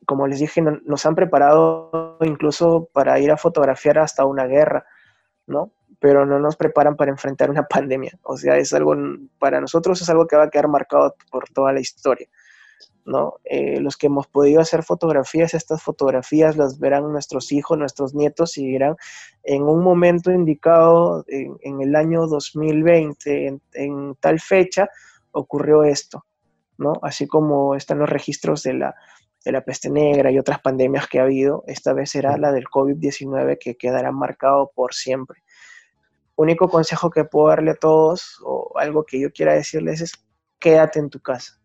Como 0.06 0.26
les 0.26 0.38
dije, 0.38 0.62
nos 0.62 1.04
han 1.04 1.14
preparado 1.14 2.16
incluso 2.22 2.88
para 2.94 3.20
ir 3.20 3.30
a 3.30 3.36
fotografiar 3.36 3.98
hasta 3.98 4.24
una 4.24 4.46
guerra, 4.46 4.86
¿no? 5.46 5.70
Pero 5.98 6.26
no 6.26 6.38
nos 6.38 6.56
preparan 6.56 6.96
para 6.96 7.11
enfrentar 7.11 7.50
una 7.50 7.62
pandemia. 7.68 8.18
O 8.22 8.37
sea, 8.37 8.56
es 8.56 8.72
algo, 8.72 8.94
para 9.38 9.61
nosotros 9.61 10.00
es 10.00 10.09
algo 10.09 10.26
que 10.26 10.37
va 10.37 10.44
a 10.44 10.50
quedar 10.50 10.68
marcado 10.68 11.14
por 11.30 11.48
toda 11.48 11.72
la 11.72 11.80
historia. 11.80 12.28
¿no? 13.04 13.35
Eh, 13.44 13.80
los 13.80 13.96
que 13.96 14.09
hemos 14.09 14.26
podido 14.26 14.61
hacer 14.61 14.82
fotografías, 14.82 15.54
estas 15.54 15.80
fotografías 15.80 16.56
las 16.56 16.80
verán 16.80 17.12
nuestros 17.12 17.52
hijos, 17.52 17.78
nuestros 17.78 18.14
nietos 18.14 18.59
y 18.59 18.66
dirán 18.66 18.96
en 19.44 19.62
un 19.62 19.82
momento 19.82 20.32
indicado, 20.32 21.24
en, 21.28 21.80
el 21.80 21.94
año 21.94 22.26
2020, 22.26 23.46
en, 23.46 23.62
en, 23.74 24.16
tal 24.16 24.40
fecha, 24.40 24.90
ocurrió 25.30 25.85
esto, 25.85 26.26
¿no? 26.78 26.94
Así 27.00 27.28
como 27.28 27.76
están 27.76 28.00
los 28.00 28.09
registros 28.09 28.64
de 28.64 28.74
la, 28.74 28.96
de 29.44 29.52
la 29.52 29.61
peste 29.61 29.88
negra 29.88 30.32
y 30.32 30.40
otras 30.40 30.61
pandemias 30.61 31.06
que 31.06 31.20
ha 31.20 31.22
habido, 31.22 31.62
esta 31.68 31.92
vez 31.92 32.11
será 32.11 32.37
la 32.37 32.50
del 32.50 32.64
COVID-19 32.64 33.59
que 33.61 33.76
quedará 33.76 34.11
marcado 34.11 34.72
por 34.74 34.94
siempre 34.94 35.44
único 36.37 36.68
consejo 36.68 37.11
que 37.11 37.25
puedo 37.25 37.49
darle 37.49 37.72
a 37.72 37.77
todos 37.77 38.40
o 38.44 38.72
algo 38.79 39.05
que 39.05 39.20
yo 39.20 39.33
quiera 39.33 39.55
decirles 39.55 40.01
es 40.01 40.12
quédate 40.59 40.99
en 40.99 41.11
tu 41.11 41.20
casa. 41.20 41.59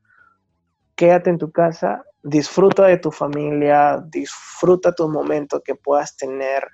Quédate 0.95 1.29
en 1.29 1.37
tu 1.37 1.51
casa, 1.51 2.03
disfruta 2.23 2.85
de 2.85 2.97
tu 2.97 3.11
familia, 3.11 4.03
disfruta 4.07 4.93
tu 4.93 5.09
momento 5.09 5.61
que 5.61 5.75
puedas 5.75 6.15
tener, 6.15 6.67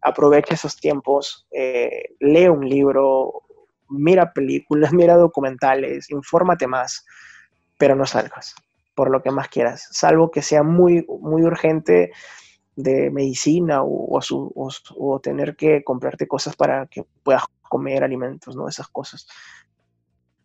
aprovecha 0.00 0.54
esos 0.54 0.76
tiempos, 0.76 1.46
eh, 1.50 2.14
lee 2.20 2.48
un 2.48 2.68
libro, 2.68 3.42
mira 3.88 4.32
películas, 4.32 4.92
mira 4.92 5.16
documentales, 5.16 6.10
infórmate 6.10 6.66
más, 6.66 7.04
pero 7.78 7.94
no 7.94 8.06
salgas 8.06 8.54
por 8.94 9.10
lo 9.10 9.22
que 9.22 9.30
más 9.30 9.48
quieras, 9.48 9.88
salvo 9.90 10.30
que 10.30 10.42
sea 10.42 10.62
muy, 10.62 11.04
muy 11.20 11.42
urgente 11.42 12.12
de 12.76 13.10
medicina 13.10 13.82
o, 13.82 14.18
o, 14.18 15.20
tener 15.20 15.56
que 15.56 15.84
comprarte 15.84 16.26
cosas 16.26 16.56
para 16.56 16.86
que 16.86 17.04
puedas 17.22 17.44
comer 17.62 18.02
alimentos, 18.02 18.56
¿no? 18.56 18.68
Esas 18.68 18.88
cosas. 18.88 19.26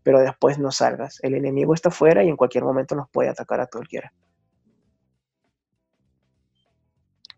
Pero 0.03 0.19
después 0.19 0.59
no 0.59 0.71
salgas. 0.71 1.19
El 1.23 1.35
enemigo 1.35 1.73
está 1.73 1.89
afuera 1.89 2.23
y 2.23 2.29
en 2.29 2.37
cualquier 2.37 2.63
momento 2.63 2.95
nos 2.95 3.09
puede 3.09 3.29
atacar 3.29 3.59
a 3.59 3.67
cualquiera. 3.67 4.13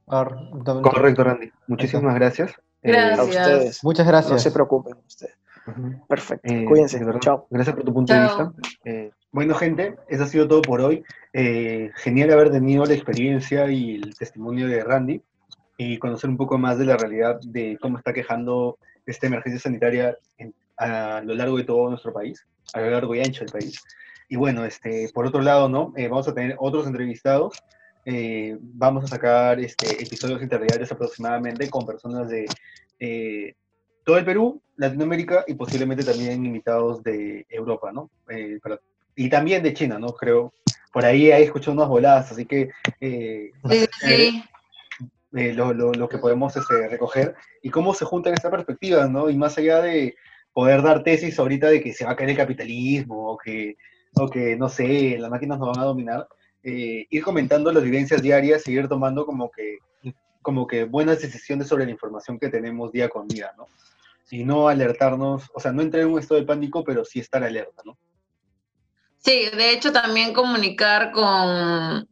Correcto, 0.06 1.24
Randy. 1.24 1.52
Muchísimas 1.68 2.16
gracias. 2.16 2.54
Gracias. 2.84 3.20
a 3.20 3.24
ustedes. 3.24 3.84
Muchas 3.84 4.08
gracias. 4.08 4.32
No 4.32 4.40
se 4.40 4.52
preocupen 4.52 4.98
ustedes. 5.06 5.38
Perfecto. 6.08 6.54
Eh, 6.54 6.66
Cuídense. 6.66 7.00
Chao. 7.20 7.48
Gracias 7.50 7.76
por 7.76 7.86
tu 7.86 7.94
punto 7.94 8.14
de 8.14 8.22
vista. 8.22 8.52
Eh, 8.84 9.12
bueno, 9.32 9.56
gente, 9.56 9.96
eso 10.10 10.24
ha 10.24 10.28
sido 10.28 10.48
todo 10.48 10.62
por 10.62 10.82
hoy. 10.82 11.04
Eh, 11.34 11.92
genial 11.96 12.32
haber 12.32 12.52
tenido 12.52 12.86
la 12.86 12.94
experiencia 12.94 13.72
y 13.72 13.96
el 13.96 14.16
testimonio 14.16 14.68
de 14.68 14.84
Randy 14.84 15.22
y 15.78 15.98
conocer 15.98 16.30
un 16.30 16.38
poco 16.38 16.58
más 16.58 16.78
de 16.78 16.86
la 16.86 16.98
realidad 16.98 17.40
de 17.42 17.78
cómo 17.82 17.98
está 17.98 18.14
quejando 18.14 18.78
esta 19.06 19.28
emergencia 19.28 19.60
sanitaria 19.60 20.18
a 20.78 21.22
lo 21.24 21.34
largo 21.34 21.58
de 21.58 21.64
todo 21.64 21.90
nuestro 21.90 22.14
país, 22.14 22.46
a 22.74 22.82
lo 22.82 22.92
largo 22.92 23.16
y 23.16 23.20
ancho 23.20 23.46
del 23.46 23.54
país. 23.54 23.82
Y 24.30 24.36
bueno, 24.36 24.66
este, 24.66 25.10
por 25.14 25.26
otro 25.26 25.42
lado, 25.42 25.70
¿no? 25.70 25.94
vamos 26.10 26.28
a 26.28 26.34
tener 26.34 26.56
otros 26.60 26.86
entrevistados. 26.88 27.62
vamos 28.60 29.06
a 29.06 29.08
sacar 29.08 29.60
este, 29.60 30.04
episodios 30.04 30.42
interdiarios 30.42 30.92
aproximadamente 30.92 31.70
con 31.70 31.86
personas 31.86 32.30
de 32.30 32.46
todo 34.04 34.18
el 34.18 34.26
Perú, 34.26 34.62
Latinoamérica 34.78 35.44
y 35.48 35.54
posiblemente 35.54 36.04
también 36.04 36.46
invitados 36.46 37.04
de 37.04 37.46
Europa, 37.50 37.92
¿no? 37.92 38.10
Eh, 38.30 38.60
y 39.16 39.30
también 39.30 39.64
de 39.64 39.74
China, 39.74 40.00
¿no? 40.00 40.08
Creo. 40.10 40.54
Por 40.92 41.06
ahí 41.06 41.32
he 41.32 41.42
escuchado 41.42 41.74
unas 41.74 41.88
voladas, 41.88 42.32
así 42.32 42.46
que... 42.46 42.70
Eh, 43.00 43.52
sí, 44.02 44.44
eh, 45.34 45.54
lo, 45.54 45.74
lo, 45.74 45.94
lo, 45.94 46.10
que 46.10 46.18
podemos 46.18 46.56
este, 46.58 46.90
recoger 46.90 47.36
y 47.64 47.70
cómo 47.70 47.94
se 47.94 48.04
juntan 48.04 48.34
estas 48.34 48.52
perspectivas, 48.52 49.10
¿no? 49.10 49.30
Y 49.30 49.38
más 49.38 49.58
allá 49.58 49.82
de 49.82 50.16
poder 50.52 50.82
dar 50.82 51.04
tesis 51.04 51.40
ahorita 51.40 51.70
de 51.70 51.82
que 51.82 51.94
se 51.94 52.04
va 52.04 52.12
a 52.12 52.16
caer 52.18 52.32
el 52.32 52.38
capitalismo 52.38 53.32
o 53.32 53.38
que, 53.38 53.78
o 54.16 54.30
que 54.30 54.58
no 54.58 54.68
sé, 54.68 55.18
las 55.18 55.32
máquinas 55.32 55.58
nos 55.60 55.70
van 55.70 55.80
a 55.80 55.88
dominar, 55.88 56.28
ir 56.64 57.24
comentando 57.24 57.72
las 57.72 57.84
vivencias 57.84 58.22
diarias, 58.22 58.62
seguir 58.62 58.90
tomando 58.90 59.26
como 59.26 59.50
que, 59.50 59.78
como 60.42 60.68
que 60.68 60.84
buenas 60.84 61.22
decisiones 61.22 61.70
sobre 61.70 61.86
la 61.86 61.92
información 61.92 62.38
que 62.38 62.50
tenemos 62.50 62.92
día 62.92 63.08
con 63.08 63.30
día, 63.30 63.52
¿no? 63.58 63.68
y 64.32 64.46
no 64.46 64.70
alertarnos, 64.70 65.52
o 65.54 65.60
sea, 65.60 65.74
no 65.74 65.82
entrar 65.82 66.04
en 66.04 66.10
un 66.10 66.20
estado 66.20 66.40
de 66.40 66.48
pánico, 66.48 66.84
pero 66.84 67.04
sí 67.04 67.20
estar 67.20 67.44
alerta, 67.44 67.84
¿no? 67.86 67.98
Sí, 69.24 69.50
de 69.56 69.72
hecho 69.72 69.92
también 69.92 70.34
comunicar 70.34 71.12
con 71.12 72.08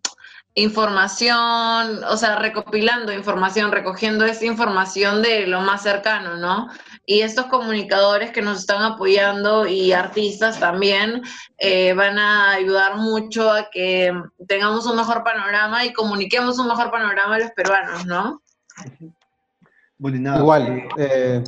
información, 0.54 2.04
o 2.04 2.18
sea, 2.18 2.38
recopilando 2.38 3.14
información, 3.14 3.72
recogiendo 3.72 4.26
esa 4.26 4.46
información 4.46 5.22
de 5.22 5.48
lo 5.48 5.62
más 5.62 5.84
cercano, 5.84 6.38
¿no? 6.38 6.68
Y 7.06 7.22
estos 7.22 7.46
comunicadores 7.46 8.32
que 8.32 8.42
nos 8.42 8.60
están 8.60 8.84
apoyando 8.84 9.66
y 9.66 9.94
artistas 9.94 10.60
también 10.60 11.22
eh, 11.58 11.94
van 11.94 12.20
a 12.20 12.52
ayudar 12.52 12.98
mucho 12.98 13.52
a 13.52 13.70
que 13.72 14.12
tengamos 14.48 14.86
un 14.86 14.98
mejor 14.98 15.24
panorama 15.24 15.86
y 15.86 15.94
comuniquemos 15.94 16.60
un 16.60 16.68
mejor 16.68 16.92
panorama 16.92 17.36
a 17.36 17.40
los 17.40 17.52
peruanos, 17.52 18.06
¿no? 18.06 18.42
Igual, 20.00 20.88
eh, 20.98 21.44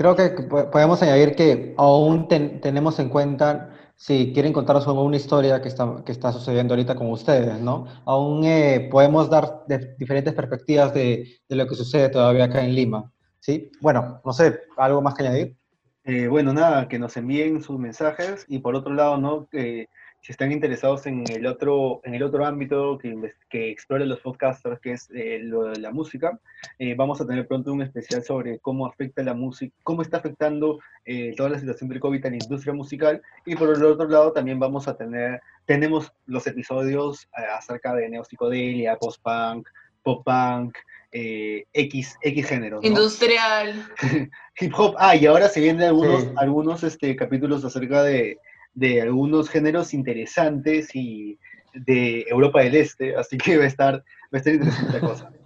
Creo 0.00 0.16
que 0.16 0.30
podemos 0.72 1.02
añadir 1.02 1.36
que 1.36 1.74
aún 1.76 2.26
tenemos 2.26 2.98
en 2.98 3.10
cuenta, 3.10 3.68
si 4.00 4.32
quieren 4.32 4.54
contarnos 4.54 4.86
una 4.86 5.18
historia 5.18 5.60
que 5.60 5.68
está, 5.68 6.02
que 6.06 6.12
está 6.12 6.32
sucediendo 6.32 6.72
ahorita 6.72 6.94
con 6.94 7.10
ustedes, 7.10 7.60
¿no? 7.60 7.86
Aún 8.06 8.42
eh, 8.46 8.88
podemos 8.90 9.28
dar 9.28 9.66
diferentes 9.98 10.32
perspectivas 10.32 10.94
de, 10.94 11.38
de, 11.46 11.56
lo 11.56 11.66
que 11.66 11.74
sucede 11.74 12.08
todavía 12.08 12.44
acá 12.44 12.64
en 12.64 12.74
Lima, 12.74 13.12
¿sí? 13.40 13.70
Bueno, 13.82 14.22
no 14.24 14.32
sé, 14.32 14.58
¿algo 14.78 15.02
más 15.02 15.12
que 15.12 15.26
añadir? 15.26 15.56
Eh, 16.04 16.28
bueno, 16.28 16.54
nada, 16.54 16.88
que 16.88 16.98
nos 16.98 17.14
envíen 17.18 17.62
sus 17.62 17.78
mensajes 17.78 18.46
y 18.48 18.60
por 18.60 18.74
otro 18.74 18.94
lado, 18.94 19.18
¿no? 19.18 19.46
Que 19.50 19.90
si 20.22 20.32
están 20.32 20.52
interesados 20.52 21.06
en 21.06 21.24
el 21.30 21.46
otro, 21.46 22.02
en 22.04 22.14
el 22.14 22.22
otro 22.22 22.44
ámbito 22.44 22.98
que, 22.98 23.32
que 23.48 23.70
explore 23.70 24.04
los 24.04 24.20
podcasters, 24.20 24.78
que 24.80 24.92
es 24.92 25.08
eh, 25.14 25.38
lo 25.42 25.64
de 25.64 25.78
la 25.78 25.92
música, 25.92 26.38
eh, 26.78 26.94
vamos 26.94 27.20
a 27.20 27.26
tener 27.26 27.46
pronto 27.46 27.72
un 27.72 27.80
especial 27.80 28.22
sobre 28.22 28.58
cómo 28.58 28.86
afecta 28.86 29.22
la 29.22 29.32
música, 29.32 29.74
cómo 29.82 30.02
está 30.02 30.18
afectando 30.18 30.78
eh, 31.06 31.32
toda 31.36 31.48
la 31.48 31.58
situación 31.58 31.88
del 31.88 32.00
COVID 32.00 32.26
a 32.26 32.30
la 32.30 32.36
industria 32.36 32.74
musical. 32.74 33.22
Y 33.46 33.56
por 33.56 33.74
el 33.74 33.82
otro 33.82 34.08
lado 34.08 34.32
también 34.32 34.58
vamos 34.58 34.88
a 34.88 34.96
tener, 34.96 35.40
tenemos 35.64 36.12
los 36.26 36.46
episodios 36.46 37.26
acerca 37.32 37.94
de 37.94 38.10
neopsicodelia, 38.10 38.96
post-punk, 38.96 39.68
pop-punk, 40.02 40.76
X, 41.12 42.18
X 42.22 42.46
género. 42.46 42.80
Industrial. 42.82 43.86
Hip 44.60 44.72
hop. 44.76 44.94
Ah, 44.98 45.16
y 45.16 45.24
ahora 45.24 45.48
se 45.48 45.60
vienen 45.60 45.82
algunos, 45.82 46.28
algunos 46.36 46.84
este, 46.84 47.16
capítulos 47.16 47.64
acerca 47.64 48.02
de 48.02 48.38
de 48.74 49.02
algunos 49.02 49.48
géneros 49.48 49.94
interesantes 49.94 50.94
y 50.94 51.38
de 51.74 52.22
Europa 52.28 52.62
del 52.62 52.76
Este, 52.76 53.16
así 53.16 53.38
que 53.38 53.58
va 53.58 53.64
a 53.64 53.68
estar, 53.68 53.94
va 53.94 54.02
a 54.32 54.36
estar 54.36 54.54
interesante 54.54 54.92
la 54.92 55.00
cosa. 55.00 55.30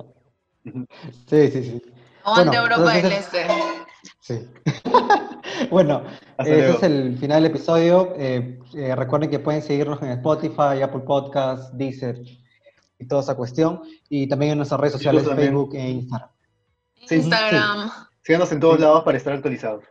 Sí, 1.26 1.50
sí, 1.50 1.62
sí. 1.62 1.82
Aguante 2.24 2.56
Europa 2.56 2.94
del 2.94 3.12
Este. 3.12 3.46
Sí. 4.20 4.48
bueno, 5.70 6.04
ese 6.38 6.70
es 6.70 6.82
el 6.82 7.18
final 7.18 7.42
del 7.42 7.52
episodio. 7.52 8.14
Eh, 8.16 8.58
eh, 8.74 8.96
recuerden 8.96 9.28
que 9.28 9.38
pueden 9.38 9.60
seguirnos 9.60 10.00
en 10.02 10.08
Spotify, 10.12 10.80
Apple 10.82 11.02
Podcasts, 11.06 11.76
Deezer 11.76 12.18
y 12.98 13.06
toda 13.06 13.20
esa 13.20 13.34
cuestión. 13.34 13.82
Y 14.08 14.26
también 14.26 14.52
en 14.52 14.58
nuestras 14.58 14.80
redes 14.80 14.94
sociales, 14.94 15.28
Facebook 15.28 15.74
e 15.74 15.90
Instagram. 15.90 16.30
Instagram. 17.10 17.90
Síganos 18.22 18.52
en 18.52 18.60
todos 18.60 18.80
lados 18.80 19.04
para 19.04 19.18
estar 19.18 19.34
actualizados. 19.34 19.84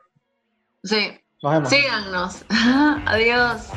Sí. 0.84 1.22
Síganos. 1.69 2.45
Adiós. 3.06 3.67